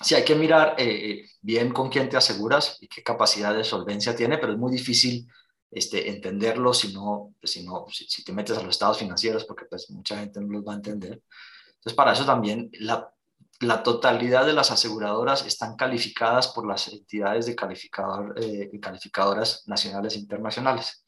sí 0.02 0.16
hay 0.16 0.24
que 0.24 0.36
mirar 0.36 0.76
eh, 0.78 1.26
bien 1.42 1.72
con 1.72 1.90
quién 1.90 2.10
te 2.10 2.18
aseguras 2.18 2.78
y 2.82 2.88
qué 2.88 3.04
capacidad 3.04 3.56
de 3.56 3.64
solvencia 3.64 4.16
tiene, 4.16 4.38
pero 4.38 4.54
es 4.54 4.60
muy 4.60 4.72
difícil 4.72 5.28
este, 5.72 6.10
entenderlo 6.10 6.74
si 6.74 6.94
no, 6.94 7.34
si, 7.42 7.64
no 7.66 7.86
si, 7.90 8.24
te 8.24 8.32
metes 8.32 8.58
a 8.58 8.62
los 8.62 8.72
estados 8.72 9.00
financieros, 9.00 9.46
porque 9.46 9.66
pues 9.66 9.90
mucha 9.90 10.18
gente 10.18 10.40
no 10.40 10.48
los 10.48 10.64
va 10.64 10.74
a 10.74 10.76
entender. 10.76 11.22
Entonces, 11.68 11.94
para 11.96 12.14
eso 12.14 12.26
también 12.26 12.70
la, 12.80 13.12
la 13.60 13.84
totalidad 13.84 14.46
de 14.46 14.54
las 14.54 14.72
aseguradoras 14.72 15.46
están 15.46 15.76
calificadas 15.76 16.50
por 16.50 16.68
las 16.68 16.88
entidades 16.90 17.46
de 17.46 17.56
calificador, 17.56 18.36
eh, 18.42 18.70
calificadoras 18.80 19.64
nacionales 19.68 20.16
e 20.16 20.20
internacionales 20.20 21.06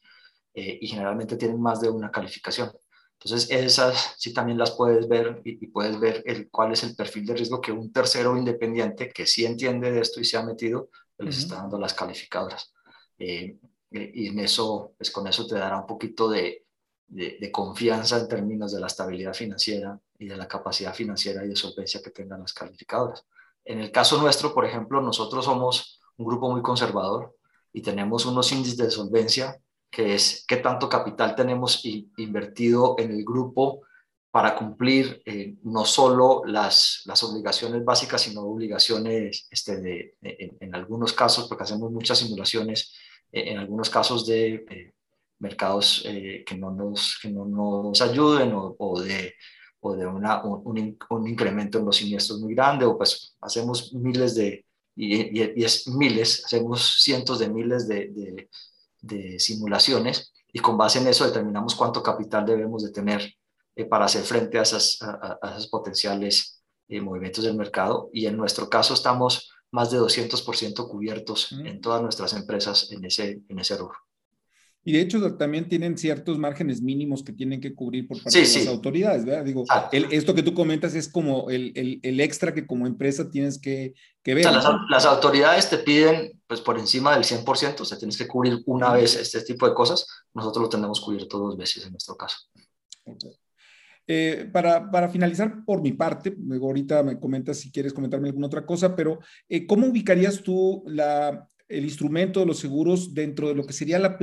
eh, 0.54 0.78
y 0.80 0.88
generalmente 0.88 1.36
tienen 1.36 1.60
más 1.60 1.80
de 1.80 1.90
una 1.90 2.10
calificación. 2.10 2.72
Entonces, 3.18 3.50
esas 3.50 4.14
sí 4.18 4.32
también 4.32 4.58
las 4.58 4.72
puedes 4.72 5.08
ver 5.08 5.40
y, 5.44 5.66
puedes 5.68 5.98
ver 5.98 6.22
el, 6.26 6.50
cuál 6.50 6.72
es 6.72 6.82
el 6.84 6.94
perfil 6.94 7.26
de 7.26 7.34
riesgo 7.34 7.60
que 7.60 7.72
un 7.72 7.92
tercero 7.92 8.36
independiente 8.36 9.08
que 9.08 9.26
sí 9.26 9.46
entiende 9.46 9.90
de 9.90 10.00
esto 10.00 10.20
y 10.20 10.24
se 10.24 10.36
ha 10.36 10.42
metido, 10.42 10.90
pues 11.16 11.26
les 11.26 11.38
está 11.38 11.56
dando 11.56 11.78
las 11.78 11.94
calificadoras. 11.94 12.72
Eh, 13.18 13.56
y 13.90 14.28
en 14.28 14.38
eso, 14.40 14.92
pues 14.98 15.10
con 15.10 15.26
eso 15.26 15.46
te 15.46 15.54
dará 15.54 15.78
un 15.78 15.86
poquito 15.86 16.28
de, 16.28 16.66
de, 17.08 17.50
confianza 17.52 18.18
en 18.18 18.28
términos 18.28 18.72
de 18.72 18.80
la 18.80 18.88
estabilidad 18.88 19.32
financiera 19.32 19.98
y 20.18 20.26
de 20.26 20.36
la 20.36 20.48
capacidad 20.48 20.94
financiera 20.94 21.44
y 21.44 21.48
de 21.48 21.56
solvencia 21.56 22.02
que 22.02 22.10
tengan 22.10 22.40
las 22.40 22.52
calificadoras. 22.52 23.24
En 23.64 23.80
el 23.80 23.90
caso 23.90 24.20
nuestro, 24.20 24.52
por 24.52 24.64
ejemplo, 24.64 25.00
nosotros 25.00 25.44
somos 25.44 26.00
un 26.16 26.26
grupo 26.26 26.50
muy 26.50 26.62
conservador 26.62 27.36
y 27.72 27.82
tenemos 27.82 28.26
unos 28.26 28.50
índices 28.52 28.78
de 28.78 28.90
solvencia 28.90 29.60
que 29.96 30.14
es 30.14 30.44
qué 30.46 30.58
tanto 30.58 30.90
capital 30.90 31.34
tenemos 31.34 31.82
invertido 32.18 32.96
en 32.98 33.12
el 33.12 33.24
grupo 33.24 33.80
para 34.30 34.54
cumplir 34.54 35.22
eh, 35.24 35.54
no 35.62 35.86
solo 35.86 36.42
las, 36.44 37.00
las, 37.06 37.22
obligaciones 37.22 37.82
básicas, 37.82 38.20
sino 38.20 38.42
obligaciones 38.42 39.48
este, 39.50 39.80
de, 39.80 40.14
en, 40.20 40.74
algunos 40.74 41.14
casos, 41.14 41.48
porque 41.48 41.64
hacemos 41.64 41.90
muchas 41.90 42.18
simulaciones, 42.18 42.92
eh, 43.32 43.52
en 43.52 43.56
algunos 43.56 43.88
casos 43.88 44.26
de 44.26 44.66
eh, 44.68 44.92
mercados 45.38 46.02
que, 46.04 46.56
no 46.58 46.70
nos, 46.72 47.18
que 47.22 47.30
no 47.30 47.46
nos 47.46 48.02
ayuden 48.02 48.52
o, 48.54 49.00
de, 49.00 49.32
o 49.80 49.96
de 49.96 50.06
una, 50.06 50.44
un, 50.44 50.98
un, 51.08 51.26
incremento 51.26 51.78
en 51.78 51.86
los 51.86 51.96
siniestros 51.96 52.38
muy 52.40 52.54
grande, 52.54 52.84
o 52.84 52.98
pues 52.98 53.34
hacemos 53.40 53.94
miles 53.94 54.34
de, 54.34 54.66
y, 54.94 55.40
y, 55.40 55.64
es 55.64 55.88
miles, 55.88 56.44
hacemos 56.44 57.00
cientos 57.02 57.38
de 57.38 57.48
miles 57.48 57.88
de 57.88 58.08
de 58.08 58.50
simulaciones 59.38 60.32
y 60.52 60.58
con 60.58 60.76
base 60.76 60.98
en 60.98 61.06
eso 61.06 61.26
determinamos 61.26 61.74
cuánto 61.74 62.02
capital 62.02 62.46
debemos 62.46 62.82
de 62.82 62.90
tener 62.90 63.34
eh, 63.74 63.84
para 63.84 64.06
hacer 64.06 64.22
frente 64.22 64.58
a, 64.58 64.62
esas, 64.62 64.98
a, 65.02 65.38
esos 65.50 65.68
potenciales 65.68 66.62
eh, 66.88 67.00
movimientos 67.00 67.44
del 67.44 67.56
mercado. 67.56 68.08
Y 68.12 68.26
en 68.26 68.36
nuestro 68.36 68.70
caso 68.70 68.94
estamos 68.94 69.52
más 69.70 69.90
de 69.90 69.98
200% 69.98 70.88
cubiertos 70.88 71.52
mm. 71.52 71.66
en 71.66 71.80
todas 71.80 72.00
nuestras 72.00 72.32
empresas 72.32 72.90
en 72.90 73.04
ese, 73.04 73.42
en 73.48 73.58
ese 73.58 73.76
rubro. 73.76 73.98
Y 74.82 74.92
de 74.92 75.00
hecho 75.00 75.36
también 75.36 75.68
tienen 75.68 75.98
ciertos 75.98 76.38
márgenes 76.38 76.80
mínimos 76.80 77.24
que 77.24 77.32
tienen 77.32 77.60
que 77.60 77.74
cubrir 77.74 78.06
por 78.06 78.22
parte 78.22 78.38
de 78.38 78.44
las 78.46 78.66
autoridades, 78.68 79.24
¿verdad? 79.24 79.44
Digo, 79.44 79.64
esto 79.90 80.32
que 80.32 80.44
tú 80.44 80.54
comentas 80.54 80.94
es 80.94 81.08
como 81.08 81.50
el, 81.50 81.72
el, 81.74 81.98
el, 82.04 82.20
extra 82.20 82.54
que 82.54 82.68
como 82.68 82.86
empresa 82.86 83.28
tienes 83.28 83.60
que, 83.60 83.94
que 84.22 84.34
ver. 84.34 84.44
las, 84.44 84.64
las, 84.88 85.04
autoridades 85.04 85.68
te 85.68 85.78
piden, 85.78 86.35
pues 86.46 86.60
por 86.60 86.78
encima 86.78 87.14
del 87.14 87.24
100%, 87.24 87.80
o 87.80 87.84
sea, 87.84 87.98
tienes 87.98 88.16
que 88.16 88.28
cubrir 88.28 88.62
una 88.66 88.92
vez 88.92 89.16
este 89.16 89.42
tipo 89.42 89.68
de 89.68 89.74
cosas. 89.74 90.06
Nosotros 90.34 90.62
lo 90.64 90.68
tenemos 90.68 91.00
cubierto 91.00 91.38
dos 91.38 91.56
veces 91.56 91.84
en 91.84 91.92
nuestro 91.92 92.16
caso. 92.16 92.38
Eh, 94.06 94.48
para, 94.52 94.90
para, 94.90 95.08
finalizar 95.08 95.64
por 95.64 95.82
mi 95.82 95.92
parte, 95.92 96.36
ahorita 96.60 97.02
me 97.02 97.18
comentas 97.18 97.58
si 97.58 97.72
quieres 97.72 97.92
comentarme 97.92 98.28
alguna 98.28 98.46
otra 98.46 98.64
cosa, 98.64 98.94
pero 98.94 99.18
eh, 99.48 99.66
¿cómo 99.66 99.88
ubicarías 99.88 100.42
tú 100.42 100.84
la, 100.86 101.48
el 101.68 101.84
instrumento 101.84 102.40
de 102.40 102.46
los 102.46 102.58
seguros 102.58 103.14
dentro 103.14 103.48
de 103.48 103.54
lo 103.54 103.64
que 103.66 103.72
sería 103.72 103.98
la, 103.98 104.16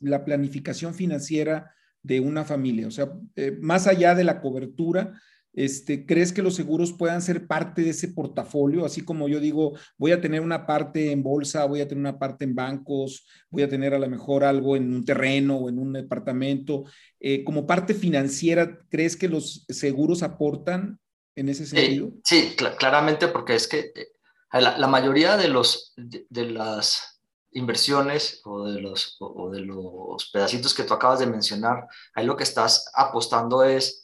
la 0.00 0.24
planificación 0.24 0.94
financiera 0.94 1.74
de 2.02 2.20
una 2.20 2.44
familia. 2.44 2.86
O 2.86 2.90
sea, 2.90 3.12
eh, 3.36 3.56
más 3.60 3.86
allá 3.86 4.14
de 4.14 4.24
la 4.24 4.40
cobertura, 4.40 5.20
este, 5.52 6.06
¿crees 6.06 6.32
que 6.32 6.42
los 6.42 6.54
seguros 6.54 6.92
puedan 6.92 7.22
ser 7.22 7.46
parte 7.46 7.82
de 7.82 7.90
ese 7.90 8.08
portafolio? 8.08 8.84
Así 8.84 9.04
como 9.04 9.28
yo 9.28 9.40
digo, 9.40 9.72
voy 9.98 10.12
a 10.12 10.20
tener 10.20 10.42
una 10.42 10.66
parte 10.66 11.10
en 11.10 11.22
bolsa, 11.22 11.64
voy 11.64 11.80
a 11.80 11.88
tener 11.88 12.00
una 12.00 12.18
parte 12.18 12.44
en 12.44 12.54
bancos, 12.54 13.26
voy 13.50 13.62
a 13.64 13.68
tener 13.68 13.94
a 13.94 13.98
lo 13.98 14.08
mejor 14.08 14.44
algo 14.44 14.76
en 14.76 14.94
un 14.94 15.04
terreno 15.04 15.56
o 15.56 15.68
en 15.68 15.78
un 15.78 15.92
departamento. 15.92 16.84
Eh, 17.18 17.42
como 17.42 17.66
parte 17.66 17.94
financiera, 17.94 18.78
¿crees 18.88 19.16
que 19.16 19.28
los 19.28 19.64
seguros 19.68 20.22
aportan 20.22 21.00
en 21.34 21.48
ese 21.48 21.66
sentido? 21.66 22.12
sí, 22.24 22.54
claramente 22.78 23.28
porque 23.28 23.54
es 23.54 23.66
que 23.66 23.92
eh, 23.94 24.06
la, 24.52 24.86
mayoría 24.86 25.36
de, 25.36 25.48
los, 25.48 25.94
de, 25.96 26.46
las 26.46 27.20
inversiones 27.52 28.40
o 28.44 28.68
de, 28.68 28.80
los, 28.80 29.16
o 29.18 29.50
de 29.50 29.60
los 29.60 30.30
pedacitos 30.32 30.74
que 30.74 30.84
tú 30.84 30.94
acabas 30.94 31.18
de 31.18 31.26
mencionar, 31.26 31.88
ahí 32.14 32.24
lo 32.24 32.36
que 32.36 32.44
estás 32.44 32.90
apostando 32.94 33.64
es 33.64 33.99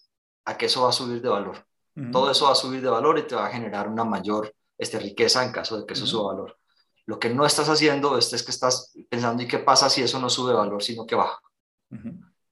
a 0.46 0.56
que 0.56 0.66
eso 0.66 0.82
va 0.82 0.88
a 0.88 0.92
subir 0.92 1.20
de 1.20 1.28
valor. 1.28 1.66
Todo 2.12 2.30
eso 2.30 2.44
va 2.44 2.52
a 2.52 2.54
subir 2.54 2.82
de 2.82 2.90
valor 2.90 3.18
y 3.18 3.22
te 3.22 3.34
va 3.34 3.46
a 3.46 3.50
generar 3.50 3.88
una 3.88 4.04
mayor 4.04 4.54
este, 4.76 4.98
riqueza 4.98 5.42
en 5.44 5.50
caso 5.50 5.80
de 5.80 5.86
que 5.86 5.94
eso 5.94 6.06
suba 6.06 6.34
valor. 6.34 6.58
Lo 7.06 7.18
que 7.18 7.30
no 7.30 7.46
estás 7.46 7.68
haciendo 7.70 8.18
es, 8.18 8.32
es 8.32 8.42
que 8.42 8.50
estás 8.50 8.92
pensando, 9.08 9.42
¿y 9.42 9.48
qué 9.48 9.58
pasa 9.58 9.88
si 9.88 10.02
eso 10.02 10.18
no 10.18 10.28
sube 10.28 10.52
valor, 10.52 10.82
sino 10.82 11.06
que 11.06 11.14
baja? 11.14 11.40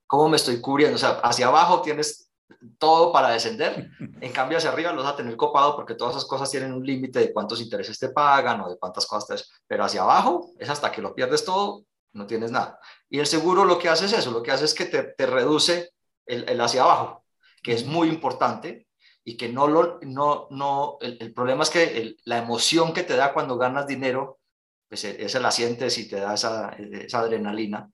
¿Cómo 0.07 0.29
me 0.29 0.37
estoy 0.37 0.61
cubriendo? 0.61 0.97
O 0.97 0.99
sea, 0.99 1.21
hacia 1.23 1.49
abajo 1.49 1.83
tienes 1.83 2.31
todo 2.79 3.13
para 3.13 3.31
descender, 3.31 3.91
en 4.21 4.33
cambio 4.33 4.59
hacia 4.59 4.71
arriba 4.71 4.93
los 4.93 5.05
vas 5.05 5.15
a 5.15 5.17
tener 5.17 5.37
copado 5.37 5.77
porque 5.77 5.95
todas 5.95 6.17
esas 6.17 6.29
cosas 6.29 6.51
tienen 6.51 6.73
un 6.73 6.85
límite 6.85 7.19
de 7.19 7.33
cuántos 7.33 7.61
intereses 7.61 7.99
te 7.99 8.11
pagan 8.11 8.61
o 8.63 8.71
de 8.71 8.79
cuántas 8.79 9.07
cosas 9.07 9.27
te... 9.27 9.45
Pero 9.67 9.85
hacia 9.85 10.03
abajo 10.03 10.51
es 10.59 10.71
hasta 10.71 10.91
que 10.91 11.03
lo 11.03 11.15
pierdes 11.15 11.45
todo, 11.45 11.85
no 12.13 12.27
tienes 12.27 12.51
nada. 12.51 12.79
Y 13.11 13.19
el 13.19 13.27
seguro 13.27 13.65
lo 13.65 13.79
que 13.79 13.89
hace 13.89 14.07
es 14.07 14.13
eso, 14.13 14.31
lo 14.31 14.43
que 14.43 14.53
hace 14.53 14.65
es 14.65 14.75
que 14.75 14.87
te, 14.87 15.03
te 15.03 15.27
reduce 15.27 15.91
el, 16.27 16.49
el, 16.49 16.61
hacia 16.61 16.83
abajo, 16.83 17.24
que 17.65 17.73
es 17.73 17.85
muy 17.87 18.09
importante 18.09 18.87
y 19.25 19.37
que 19.37 19.49
no 19.49 19.67
lo, 19.67 19.99
no, 20.03 20.47
no, 20.51 20.99
el, 21.01 21.33
problema 21.33 21.65
es 21.65 21.71
que 21.71 22.17
la 22.25 22.39
emoción 22.39 22.93
que 22.93 23.03
te 23.03 23.17
da 23.17 23.33
cuando 23.33 23.57
ganas 23.57 23.87
dinero, 23.87 24.39
pues 24.87 25.05
esa 25.05 25.41
la 25.41 25.51
sientes 25.51 25.97
y 25.99 26.07
te 26.07 26.21
da 26.21 26.35
esa, 26.35 26.69
esa 26.79 27.21
adrenalina, 27.21 27.91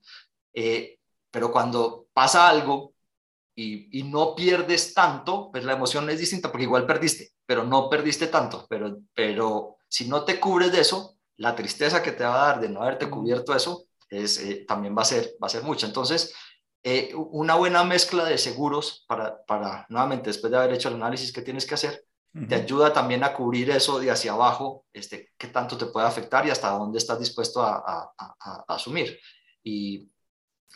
eh, 0.52 0.98
pero 1.30 1.52
cuando 1.52 2.08
pasa 2.12 2.48
algo 2.48 2.94
y, 3.54 4.02
no 4.04 4.34
pierdes 4.34 4.94
tanto, 4.94 5.50
pues 5.52 5.64
la 5.64 5.74
emoción 5.74 6.08
es 6.08 6.18
distinta 6.18 6.50
porque 6.50 6.64
igual 6.64 6.86
perdiste, 6.86 7.32
pero 7.44 7.62
no 7.64 7.90
perdiste 7.90 8.28
tanto. 8.28 8.66
Pero, 8.68 9.00
pero 9.14 9.76
si 9.86 10.08
no 10.08 10.24
te 10.24 10.40
cubres 10.40 10.72
de 10.72 10.80
eso, 10.80 11.18
la 11.36 11.54
tristeza 11.54 12.02
que 12.02 12.12
te 12.12 12.24
va 12.24 12.42
a 12.42 12.46
dar 12.46 12.60
de 12.60 12.70
no 12.70 12.82
haberte 12.82 13.10
cubierto 13.10 13.54
eso 13.54 13.86
es, 14.08 14.38
eh, 14.38 14.64
también 14.66 14.96
va 14.96 15.02
a, 15.02 15.04
ser, 15.04 15.34
va 15.42 15.46
a 15.46 15.50
ser 15.50 15.62
mucha. 15.62 15.86
Entonces, 15.86 16.34
eh, 16.82 17.12
una 17.14 17.54
buena 17.56 17.84
mezcla 17.84 18.24
de 18.24 18.38
seguros 18.38 19.04
para, 19.06 19.44
para, 19.44 19.86
nuevamente, 19.88 20.30
después 20.30 20.50
de 20.50 20.58
haber 20.58 20.72
hecho 20.72 20.88
el 20.88 20.94
análisis 20.94 21.32
que 21.32 21.42
tienes 21.42 21.66
que 21.66 21.74
hacer, 21.74 22.04
te 22.48 22.54
ayuda 22.54 22.92
también 22.92 23.24
a 23.24 23.34
cubrir 23.34 23.70
eso 23.70 23.98
de 23.98 24.08
hacia 24.08 24.32
abajo, 24.32 24.86
este, 24.92 25.32
qué 25.36 25.48
tanto 25.48 25.76
te 25.76 25.86
puede 25.86 26.06
afectar 26.06 26.46
y 26.46 26.50
hasta 26.50 26.70
dónde 26.70 26.98
estás 26.98 27.18
dispuesto 27.18 27.60
a, 27.60 27.82
a, 27.84 28.12
a, 28.16 28.64
asumir. 28.68 29.18
Y, 29.64 30.08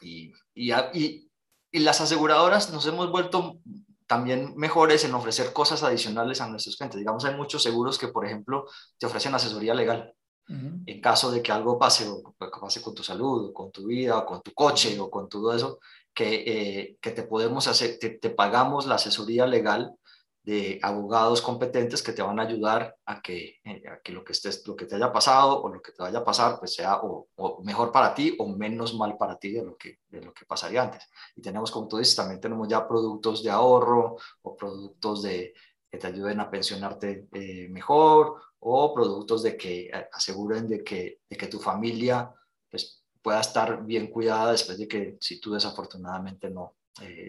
y, 0.02 0.32
y, 0.52 1.30
y 1.70 1.78
las 1.78 2.00
aseguradoras 2.00 2.70
nos 2.70 2.84
hemos 2.86 3.08
vuelto 3.08 3.60
también 4.06 4.54
mejores 4.56 5.04
en 5.04 5.14
ofrecer 5.14 5.52
cosas 5.52 5.82
adicionales 5.82 6.40
a 6.40 6.48
nuestros 6.48 6.76
clientes. 6.76 6.98
Digamos, 6.98 7.24
hay 7.24 7.36
muchos 7.36 7.62
seguros 7.62 7.98
que, 7.98 8.08
por 8.08 8.26
ejemplo, 8.26 8.66
te 8.98 9.06
ofrecen 9.06 9.34
asesoría 9.34 9.74
legal. 9.74 10.12
En 10.46 11.00
caso 11.00 11.30
de 11.30 11.42
que 11.42 11.52
algo 11.52 11.78
pase, 11.78 12.06
o 12.06 12.34
pase 12.60 12.82
con 12.82 12.94
tu 12.94 13.02
salud, 13.02 13.48
o 13.48 13.54
con 13.54 13.72
tu 13.72 13.86
vida, 13.86 14.18
o 14.18 14.26
con 14.26 14.42
tu 14.42 14.52
coche, 14.52 14.98
o 15.00 15.10
con 15.10 15.28
todo 15.28 15.54
eso, 15.54 15.78
que, 16.12 16.44
eh, 16.46 16.98
que 17.00 17.10
te 17.10 17.22
podemos 17.22 17.66
hacer, 17.66 17.98
te, 17.98 18.30
pagamos 18.30 18.86
la 18.86 18.96
asesoría 18.96 19.46
legal 19.46 19.94
de 20.42 20.78
abogados 20.82 21.40
competentes 21.40 22.02
que 22.02 22.12
te 22.12 22.20
van 22.20 22.38
a 22.38 22.42
ayudar 22.42 22.94
a 23.06 23.22
que, 23.22 23.60
eh, 23.64 23.82
que, 24.02 24.12
lo, 24.12 24.22
que 24.22 24.32
estés, 24.32 24.66
lo 24.66 24.76
que 24.76 24.84
te 24.84 24.96
haya 24.96 25.10
pasado 25.10 25.62
o 25.62 25.68
lo 25.70 25.80
que 25.80 25.92
te 25.92 26.02
vaya 26.02 26.18
a 26.18 26.24
pasar 26.24 26.58
pues 26.58 26.74
sea 26.74 27.00
o, 27.02 27.28
mejor 27.62 27.90
para 27.90 28.14
ti 28.14 28.36
o 28.38 28.46
menos 28.46 28.94
mal 28.94 29.16
para 29.16 29.38
ti 29.38 29.52
de 29.52 29.64
lo, 29.64 29.76
que, 29.76 30.00
de 30.08 30.20
lo 30.20 30.34
que 30.34 30.44
pasaría 30.44 30.82
antes. 30.82 31.08
Y 31.34 31.40
tenemos, 31.40 31.70
como 31.70 31.88
tú 31.88 31.96
dices, 31.96 32.14
también 32.14 32.40
tenemos 32.40 32.68
ya 32.68 32.86
productos 32.86 33.42
de 33.42 33.50
ahorro 33.50 34.16
o 34.42 34.54
productos 34.54 35.22
de, 35.22 35.54
que 35.90 35.98
te 35.98 36.08
ayuden 36.08 36.40
a 36.40 36.50
pensionarte 36.50 37.28
eh, 37.32 37.68
mejor 37.70 38.42
o 38.66 38.94
productos 38.94 39.42
de 39.42 39.56
que 39.56 39.86
eh, 39.86 40.08
aseguren 40.12 40.66
de 40.66 40.82
que, 40.82 41.20
de 41.28 41.36
que 41.36 41.46
tu 41.46 41.58
familia 41.58 42.32
pues, 42.70 43.04
pueda 43.22 43.40
estar 43.40 43.84
bien 43.84 44.08
cuidada 44.08 44.52
después 44.52 44.78
de 44.78 44.88
que 44.88 45.16
si 45.20 45.40
tú 45.40 45.52
desafortunadamente 45.52 46.50
no, 46.50 46.76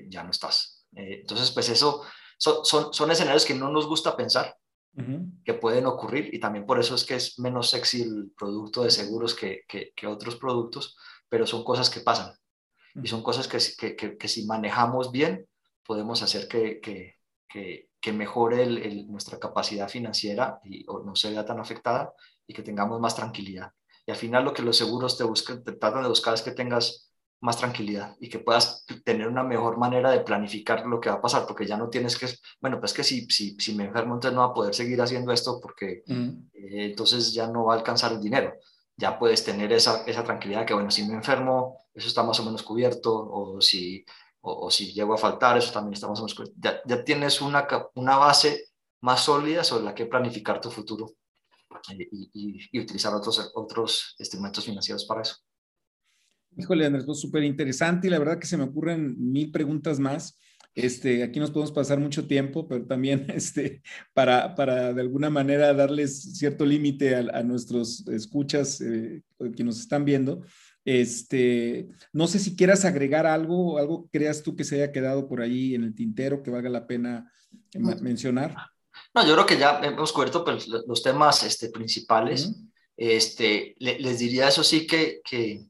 ya 0.09 0.23
no 0.23 0.29
estás. 0.29 0.85
entonces, 0.91 1.49
pues 1.51 1.69
eso 1.69 2.03
son, 2.37 2.93
son, 2.93 3.11
escenarios 3.11 3.45
que 3.45 3.55
no 3.55 3.69
nos 3.69 3.87
gusta 3.87 4.15
pensar, 4.15 4.55
que 5.43 5.53
pueden 5.53 5.85
ocurrir 5.85 6.33
y 6.33 6.39
también 6.39 6.65
por 6.65 6.79
eso 6.79 6.95
es 6.95 7.03
que 7.03 7.15
es 7.15 7.39
menos 7.39 7.69
sexy 7.69 8.03
el 8.03 8.31
producto 8.37 8.83
de 8.83 8.91
seguros 8.91 9.33
que, 9.33 9.63
que, 9.67 10.07
otros 10.07 10.35
productos, 10.35 10.97
pero 11.27 11.45
son 11.45 11.63
cosas 11.63 11.89
que 11.89 11.99
pasan. 11.99 12.33
Y 13.03 13.07
son 13.07 13.21
cosas 13.21 13.47
que, 13.47 13.95
que, 13.95 14.17
que 14.17 14.27
si 14.27 14.45
manejamos 14.45 15.11
bien 15.11 15.47
podemos 15.85 16.21
hacer 16.21 16.47
que, 16.47 17.15
que 18.05 18.13
mejore 18.13 18.67
nuestra 19.07 19.39
capacidad 19.39 19.89
financiera 19.89 20.59
y 20.63 20.85
o 20.87 20.99
no 20.99 21.15
se 21.15 21.31
vea 21.31 21.43
tan 21.43 21.59
afectada 21.59 22.13
y 22.45 22.53
que 22.53 22.61
tengamos 22.61 22.99
más 22.99 23.15
tranquilidad. 23.15 23.71
Y 24.05 24.11
al 24.11 24.17
final 24.17 24.45
lo 24.45 24.53
que 24.53 24.61
los 24.61 24.77
seguros 24.77 25.17
te, 25.17 25.23
buscan, 25.23 25.63
te 25.63 25.71
tratan 25.71 26.03
de 26.03 26.09
buscar 26.09 26.35
es 26.35 26.43
que 26.43 26.51
tengas 26.51 27.11
más 27.41 27.57
tranquilidad 27.57 28.15
y 28.19 28.29
que 28.29 28.37
puedas 28.37 28.85
tener 29.03 29.27
una 29.27 29.41
mejor 29.41 29.79
manera 29.79 30.11
de 30.11 30.19
planificar 30.19 30.85
lo 30.85 30.99
que 30.99 31.09
va 31.09 31.15
a 31.15 31.21
pasar, 31.21 31.47
porque 31.47 31.65
ya 31.65 31.77
no 31.77 31.89
tienes 31.89 32.15
que, 32.15 32.27
bueno, 32.61 32.79
pues 32.79 32.93
que 32.93 33.03
si, 33.03 33.25
si, 33.25 33.57
si 33.59 33.73
me 33.73 33.85
enfermo 33.85 34.13
entonces 34.13 34.35
no 34.35 34.41
va 34.41 34.51
a 34.51 34.53
poder 34.53 34.75
seguir 34.75 35.01
haciendo 35.01 35.31
esto 35.31 35.59
porque 35.59 36.03
mm. 36.05 36.29
eh, 36.53 36.85
entonces 36.91 37.33
ya 37.33 37.47
no 37.47 37.65
va 37.65 37.73
a 37.73 37.77
alcanzar 37.77 38.11
el 38.11 38.21
dinero. 38.21 38.53
Ya 38.97 39.17
puedes 39.17 39.43
tener 39.43 39.73
esa, 39.73 40.03
esa 40.05 40.23
tranquilidad 40.23 40.63
que, 40.63 40.75
bueno, 40.75 40.91
si 40.91 41.07
me 41.07 41.15
enfermo, 41.15 41.79
eso 41.95 42.07
está 42.07 42.21
más 42.21 42.39
o 42.39 42.45
menos 42.45 42.61
cubierto, 42.61 43.11
o 43.15 43.59
si, 43.61 44.05
o, 44.45 44.69
si 44.69 44.93
llego 44.93 45.13
a 45.13 45.17
faltar, 45.17 45.57
eso 45.57 45.71
también 45.71 46.01
o 46.03 46.13
menos 46.13 46.35
cubierto. 46.35 46.55
Ya, 46.57 46.81
ya 46.85 47.03
tienes 47.03 47.41
una, 47.41 47.67
una 47.95 48.17
base 48.17 48.69
más 49.01 49.21
sólida 49.21 49.63
sobre 49.63 49.85
la 49.85 49.95
que 49.95 50.05
planificar 50.05 50.61
tu 50.61 50.69
futuro 50.69 51.07
eh, 51.91 52.07
y, 52.11 52.29
y, 52.33 52.69
y 52.71 52.79
utilizar 52.79 53.13
otros, 53.13 53.51
otros 53.55 54.15
instrumentos 54.19 54.65
financieros 54.65 55.05
para 55.05 55.21
eso. 55.21 55.37
Híjole, 56.57 56.85
Andrés, 56.85 57.05
pues 57.05 57.19
súper 57.19 57.43
interesante 57.43 58.07
y 58.07 58.09
la 58.09 58.19
verdad 58.19 58.39
que 58.39 58.47
se 58.47 58.57
me 58.57 58.63
ocurren 58.63 59.15
mil 59.17 59.51
preguntas 59.51 59.99
más. 59.99 60.39
Este, 60.73 61.23
aquí 61.23 61.39
nos 61.39 61.51
podemos 61.51 61.71
pasar 61.71 61.99
mucho 61.99 62.27
tiempo, 62.27 62.67
pero 62.67 62.85
también 62.85 63.25
este, 63.33 63.81
para, 64.13 64.55
para 64.55 64.93
de 64.93 65.01
alguna 65.01 65.29
manera 65.29 65.73
darles 65.73 66.37
cierto 66.37 66.65
límite 66.65 67.15
a, 67.15 67.43
nuestros 67.43 68.07
escuchas 68.07 68.81
eh, 68.81 69.23
que 69.55 69.63
nos 69.63 69.79
están 69.79 70.05
viendo. 70.05 70.43
Este, 70.85 71.89
no 72.13 72.27
sé 72.27 72.39
si 72.39 72.55
quieras 72.55 72.85
agregar 72.85 73.25
algo, 73.25 73.79
algo 73.79 74.07
creas 74.11 74.43
tú 74.43 74.55
que 74.55 74.63
se 74.63 74.75
haya 74.75 74.91
quedado 74.91 75.27
por 75.27 75.41
ahí 75.41 75.75
en 75.75 75.83
el 75.83 75.95
tintero 75.95 76.43
que 76.43 76.51
valga 76.51 76.69
la 76.69 76.87
pena 76.87 77.31
mencionar. 77.73 78.55
No, 79.13 79.27
yo 79.27 79.33
creo 79.33 79.45
que 79.45 79.57
ya 79.57 79.79
hemos 79.83 80.13
cubierto 80.13 80.45
pues, 80.45 80.67
los 80.67 81.01
temas 81.01 81.43
este, 81.43 81.69
principales. 81.69 82.53
este, 82.95 83.75
les 83.79 84.19
diría 84.19 84.47
eso 84.47 84.63
sí 84.63 84.87
que, 84.87 85.21
que 85.27 85.65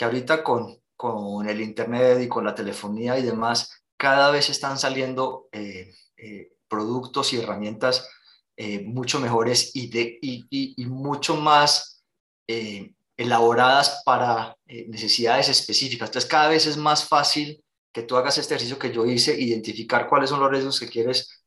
que 0.00 0.06
ahorita 0.06 0.42
con, 0.42 0.80
con 0.96 1.46
el 1.46 1.60
Internet 1.60 2.22
y 2.22 2.26
con 2.26 2.42
la 2.42 2.54
telefonía 2.54 3.18
y 3.18 3.22
demás, 3.22 3.84
cada 3.98 4.30
vez 4.30 4.48
están 4.48 4.78
saliendo 4.78 5.50
eh, 5.52 5.94
eh, 6.16 6.54
productos 6.68 7.34
y 7.34 7.36
herramientas 7.36 8.08
eh, 8.56 8.80
mucho 8.80 9.20
mejores 9.20 9.76
y, 9.76 9.90
de, 9.90 10.18
y, 10.22 10.46
y, 10.50 10.86
mucho 10.86 11.36
más 11.36 12.02
elaboradas 13.20 14.02
para 14.04 14.56
necesidades 14.66 15.48
específicas. 15.48 16.08
Entonces, 16.08 16.30
cada 16.30 16.48
vez 16.48 16.66
es 16.66 16.76
más 16.76 17.04
fácil 17.04 17.62
que 17.92 18.02
tú 18.02 18.16
hagas 18.16 18.38
este 18.38 18.54
ejercicio 18.54 18.78
que 18.78 18.92
yo 18.92 19.04
hice, 19.04 19.38
identificar 19.38 20.08
cuáles 20.08 20.30
son 20.30 20.40
los 20.40 20.50
riesgos 20.50 20.80
que 20.80 20.88
quieres 20.88 21.42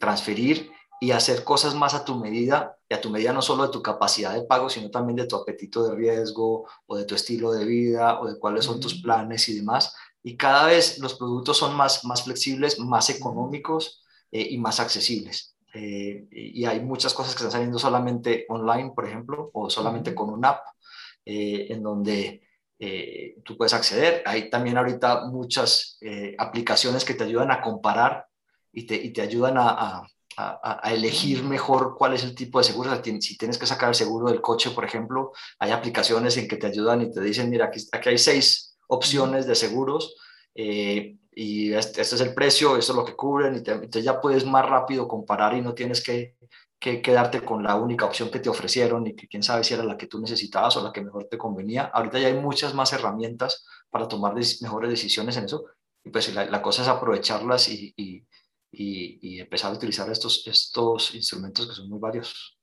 transferir 0.00 0.70
y 1.02 1.10
hacer 1.10 1.42
cosas 1.42 1.74
más 1.74 1.94
a 1.94 2.04
tu 2.04 2.14
medida, 2.14 2.76
y 2.88 2.94
a 2.94 3.00
tu 3.00 3.10
medida 3.10 3.32
no 3.32 3.42
solo 3.42 3.64
de 3.64 3.72
tu 3.72 3.82
capacidad 3.82 4.34
de 4.34 4.42
pago, 4.42 4.70
sino 4.70 4.88
también 4.88 5.16
de 5.16 5.26
tu 5.26 5.34
apetito 5.34 5.82
de 5.82 5.96
riesgo 5.96 6.68
o 6.86 6.96
de 6.96 7.04
tu 7.04 7.16
estilo 7.16 7.50
de 7.50 7.64
vida 7.64 8.20
o 8.20 8.28
de 8.28 8.38
cuáles 8.38 8.66
son 8.66 8.78
tus 8.78 9.02
planes 9.02 9.48
y 9.48 9.56
demás. 9.56 9.96
Y 10.22 10.36
cada 10.36 10.66
vez 10.66 10.98
los 11.00 11.14
productos 11.14 11.56
son 11.56 11.74
más, 11.74 12.04
más 12.04 12.22
flexibles, 12.22 12.78
más 12.78 13.10
económicos 13.10 14.04
eh, 14.30 14.46
y 14.50 14.58
más 14.58 14.78
accesibles. 14.78 15.56
Eh, 15.74 16.28
y 16.30 16.64
hay 16.66 16.78
muchas 16.80 17.14
cosas 17.14 17.34
que 17.34 17.38
están 17.38 17.50
saliendo 17.50 17.80
solamente 17.80 18.46
online, 18.48 18.92
por 18.94 19.04
ejemplo, 19.04 19.50
o 19.54 19.70
solamente 19.70 20.14
con 20.14 20.30
una 20.30 20.50
app, 20.50 20.66
eh, 21.24 21.66
en 21.70 21.82
donde 21.82 22.42
tú 23.44 23.56
puedes 23.56 23.74
acceder. 23.74 24.24
Hay 24.26 24.50
también 24.50 24.76
ahorita 24.76 25.26
muchas 25.26 26.00
aplicaciones 26.36 27.04
que 27.04 27.14
te 27.14 27.22
ayudan 27.22 27.52
a 27.52 27.60
comparar 27.60 28.26
y 28.72 28.86
te, 28.86 28.96
y 28.96 29.12
te 29.12 29.22
ayudan 29.22 29.54
a 29.56 30.04
a, 30.36 30.92
elegir 30.92 31.42
mejor 31.44 31.94
cuál 31.96 32.14
es 32.14 32.24
el 32.24 32.34
tipo 32.34 32.58
de 32.58 32.64
seguro. 32.64 32.90
Si 33.20 33.36
tienes 33.36 33.58
que 33.58 33.66
sacar 33.66 33.90
el 33.90 33.94
seguro 33.94 34.28
del 34.28 34.40
coche, 34.40 34.70
por 34.70 34.84
ejemplo, 34.84 35.32
hay 35.58 35.70
aplicaciones 35.70 36.36
en 36.36 36.48
que 36.48 36.56
te 36.56 36.66
ayudan 36.66 37.02
y 37.02 37.10
te 37.10 37.20
dicen, 37.20 37.50
mira, 37.50 37.66
aquí, 37.66 37.80
aquí 37.92 38.08
hay 38.08 38.18
seis 38.18 38.76
opciones 38.88 39.46
de 39.46 39.54
seguros 39.54 40.16
eh, 40.54 41.16
y 41.34 41.72
este, 41.72 42.02
este, 42.02 42.16
es 42.16 42.20
el 42.20 42.34
precio, 42.34 42.76
esto 42.76 42.92
es 42.92 42.96
lo 42.96 43.04
que 43.04 43.16
cubren, 43.16 43.54
y 43.54 43.58
entonces 43.58 44.04
ya 44.04 44.20
puedes 44.20 44.44
más 44.44 44.68
rápido 44.68 45.08
comparar 45.08 45.56
y 45.56 45.62
no 45.62 45.74
tienes 45.74 46.02
que, 46.02 46.36
que, 46.82 47.00
quedarte 47.00 47.42
con 47.42 47.62
la 47.62 47.76
única 47.76 48.06
opción 48.06 48.30
que 48.30 48.40
te 48.40 48.48
ofrecieron 48.48 49.06
y 49.06 49.14
que 49.14 49.28
quién 49.28 49.42
sabe 49.42 49.64
si 49.64 49.74
era 49.74 49.84
la 49.84 49.96
que 49.96 50.08
tú 50.08 50.20
necesitabas 50.20 50.76
o 50.76 50.82
la 50.82 50.92
que 50.92 51.02
mejor 51.02 51.28
te 51.30 51.38
convenía. 51.38 51.84
Ahorita 51.84 52.18
ya 52.18 52.26
hay 52.26 52.34
muchas 52.34 52.74
más 52.74 52.92
herramientas 52.92 53.64
para 53.90 54.08
tomar 54.08 54.34
mejores 54.34 54.90
decisiones 54.90 55.36
en 55.36 55.44
eso 55.44 55.64
y 56.04 56.10
pues 56.10 56.34
la, 56.34 56.62
cosa 56.62 56.82
es 56.82 56.88
aprovecharlas 56.88 57.68
y 57.68 58.26
y, 58.72 59.40
empezar 59.40 59.72
a 59.72 59.76
utilizar 59.76 60.10
estos, 60.10 60.46
estos 60.46 61.14
instrumentos 61.14 61.66
que 61.66 61.74
son 61.74 61.88
muy 61.88 61.98
valiosos. 61.98 62.58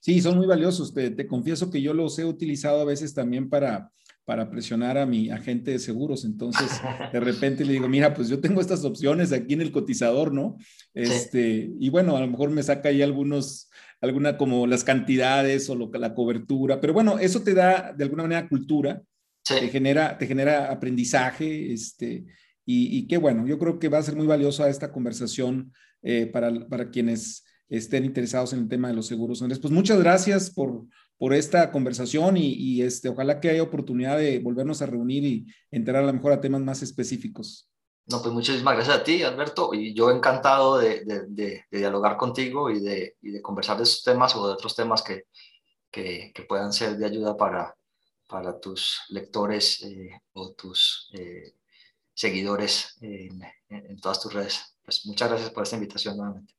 Sí, 0.00 0.20
son 0.20 0.36
muy 0.36 0.46
valiosos. 0.46 0.94
Te, 0.94 1.10
te, 1.10 1.26
confieso 1.26 1.70
que 1.70 1.82
yo 1.82 1.92
los 1.92 2.18
he 2.18 2.24
utilizado 2.24 2.80
a 2.80 2.84
veces 2.84 3.12
también 3.12 3.50
para, 3.50 3.90
para 4.30 4.48
presionar 4.48 4.96
a 4.96 5.06
mi 5.06 5.28
agente 5.28 5.72
de 5.72 5.80
seguros. 5.80 6.24
Entonces, 6.24 6.70
de 7.12 7.18
repente 7.18 7.64
le 7.64 7.72
digo, 7.72 7.88
mira, 7.88 8.14
pues 8.14 8.28
yo 8.28 8.38
tengo 8.38 8.60
estas 8.60 8.84
opciones 8.84 9.32
aquí 9.32 9.54
en 9.54 9.60
el 9.60 9.72
cotizador, 9.72 10.32
¿no? 10.32 10.56
Este, 10.94 11.68
Y 11.80 11.88
bueno, 11.88 12.16
a 12.16 12.20
lo 12.20 12.28
mejor 12.28 12.50
me 12.50 12.62
saca 12.62 12.90
ahí 12.90 13.02
algunos, 13.02 13.70
alguna 14.00 14.38
como 14.38 14.68
las 14.68 14.84
cantidades 14.84 15.68
o 15.68 15.74
lo, 15.74 15.90
la 15.94 16.14
cobertura, 16.14 16.80
pero 16.80 16.92
bueno, 16.92 17.18
eso 17.18 17.42
te 17.42 17.54
da 17.54 17.92
de 17.92 18.04
alguna 18.04 18.22
manera 18.22 18.48
cultura, 18.48 19.02
te, 19.42 19.68
genera, 19.68 20.16
te 20.16 20.28
genera 20.28 20.70
aprendizaje, 20.70 21.72
este, 21.72 22.24
y, 22.64 23.08
qué 23.08 23.16
bueno, 23.16 23.48
yo 23.48 23.58
creo 23.58 23.80
que 23.80 23.88
va 23.88 23.98
a 23.98 24.02
ser 24.04 24.14
muy 24.14 24.28
valiosa 24.28 24.68
esta 24.68 24.92
conversación 24.92 25.72
eh, 26.02 26.26
para, 26.26 26.68
para, 26.68 26.90
quienes 26.90 27.44
estén 27.68 28.04
interesados 28.04 28.52
en 28.52 28.60
el 28.60 28.68
tema 28.68 28.86
de 28.86 28.94
los 28.94 29.08
seguros. 29.08 29.42
Andrés, 29.42 29.58
pues 29.58 29.72
muchas 29.72 29.98
gracias 29.98 30.50
por, 30.50 30.86
por 31.20 31.34
esta 31.34 31.70
conversación 31.70 32.38
y, 32.38 32.80
este, 32.80 33.10
ojalá 33.10 33.40
que 33.40 33.50
haya 33.50 33.62
oportunidad 33.62 34.16
de 34.16 34.38
volvernos 34.38 34.80
a 34.80 34.86
reunir 34.86 35.22
y 35.22 35.46
enterar 35.70 36.02
a 36.02 36.06
lo 36.06 36.14
mejor 36.14 36.32
a 36.32 36.40
temas 36.40 36.62
más 36.62 36.82
específicos. 36.82 37.68
No, 38.06 38.22
pues 38.22 38.32
muchísimas 38.32 38.74
gracias 38.74 38.96
a 38.96 39.04
ti, 39.04 39.22
Alberto, 39.22 39.74
y 39.74 39.92
yo 39.92 40.10
encantado 40.10 40.78
de, 40.78 41.04
de, 41.04 41.64
dialogar 41.70 42.16
contigo 42.16 42.70
y 42.70 42.80
de, 42.80 43.16
y 43.20 43.32
de 43.32 43.42
conversar 43.42 43.76
de 43.76 43.82
estos 43.82 44.02
temas 44.02 44.34
o 44.34 44.46
de 44.46 44.54
otros 44.54 44.74
temas 44.74 45.02
que, 45.02 45.24
que, 45.90 46.32
que 46.34 46.42
puedan 46.44 46.72
ser 46.72 46.96
de 46.96 47.04
ayuda 47.04 47.36
para, 47.36 47.76
para 48.26 48.58
tus 48.58 49.02
lectores 49.10 49.82
eh, 49.82 50.22
o 50.32 50.52
tus 50.52 51.10
eh, 51.18 51.56
seguidores 52.14 52.96
en, 53.02 53.42
todas 54.00 54.22
tus 54.22 54.32
redes. 54.32 54.78
Pues 54.82 55.04
muchas 55.04 55.28
gracias 55.28 55.50
por 55.50 55.64
esta 55.64 55.76
invitación 55.76 56.16
nuevamente. 56.16 56.54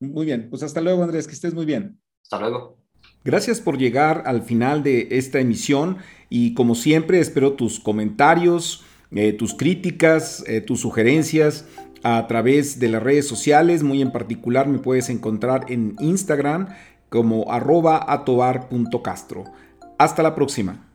Muy 0.00 0.26
bien, 0.26 0.50
pues 0.50 0.64
hasta 0.64 0.80
luego 0.80 1.04
Andrés, 1.04 1.28
que 1.28 1.34
estés 1.34 1.54
muy 1.54 1.64
bien. 1.64 2.02
Hasta 2.24 2.40
luego. 2.40 2.87
Gracias 3.24 3.60
por 3.60 3.78
llegar 3.78 4.22
al 4.26 4.42
final 4.42 4.82
de 4.82 5.08
esta 5.10 5.40
emisión 5.40 5.98
y 6.30 6.54
como 6.54 6.74
siempre 6.74 7.20
espero 7.20 7.52
tus 7.52 7.80
comentarios, 7.80 8.84
eh, 9.10 9.32
tus 9.32 9.54
críticas, 9.54 10.44
eh, 10.46 10.60
tus 10.60 10.80
sugerencias 10.80 11.66
a 12.02 12.26
través 12.26 12.78
de 12.78 12.88
las 12.88 13.02
redes 13.02 13.26
sociales. 13.26 13.82
Muy 13.82 14.02
en 14.02 14.12
particular 14.12 14.68
me 14.68 14.78
puedes 14.78 15.10
encontrar 15.10 15.66
en 15.68 15.96
Instagram 16.00 16.68
como 17.08 17.50
arroba 17.52 18.04
atobar.castro. 18.12 19.44
Hasta 19.98 20.22
la 20.22 20.34
próxima. 20.34 20.87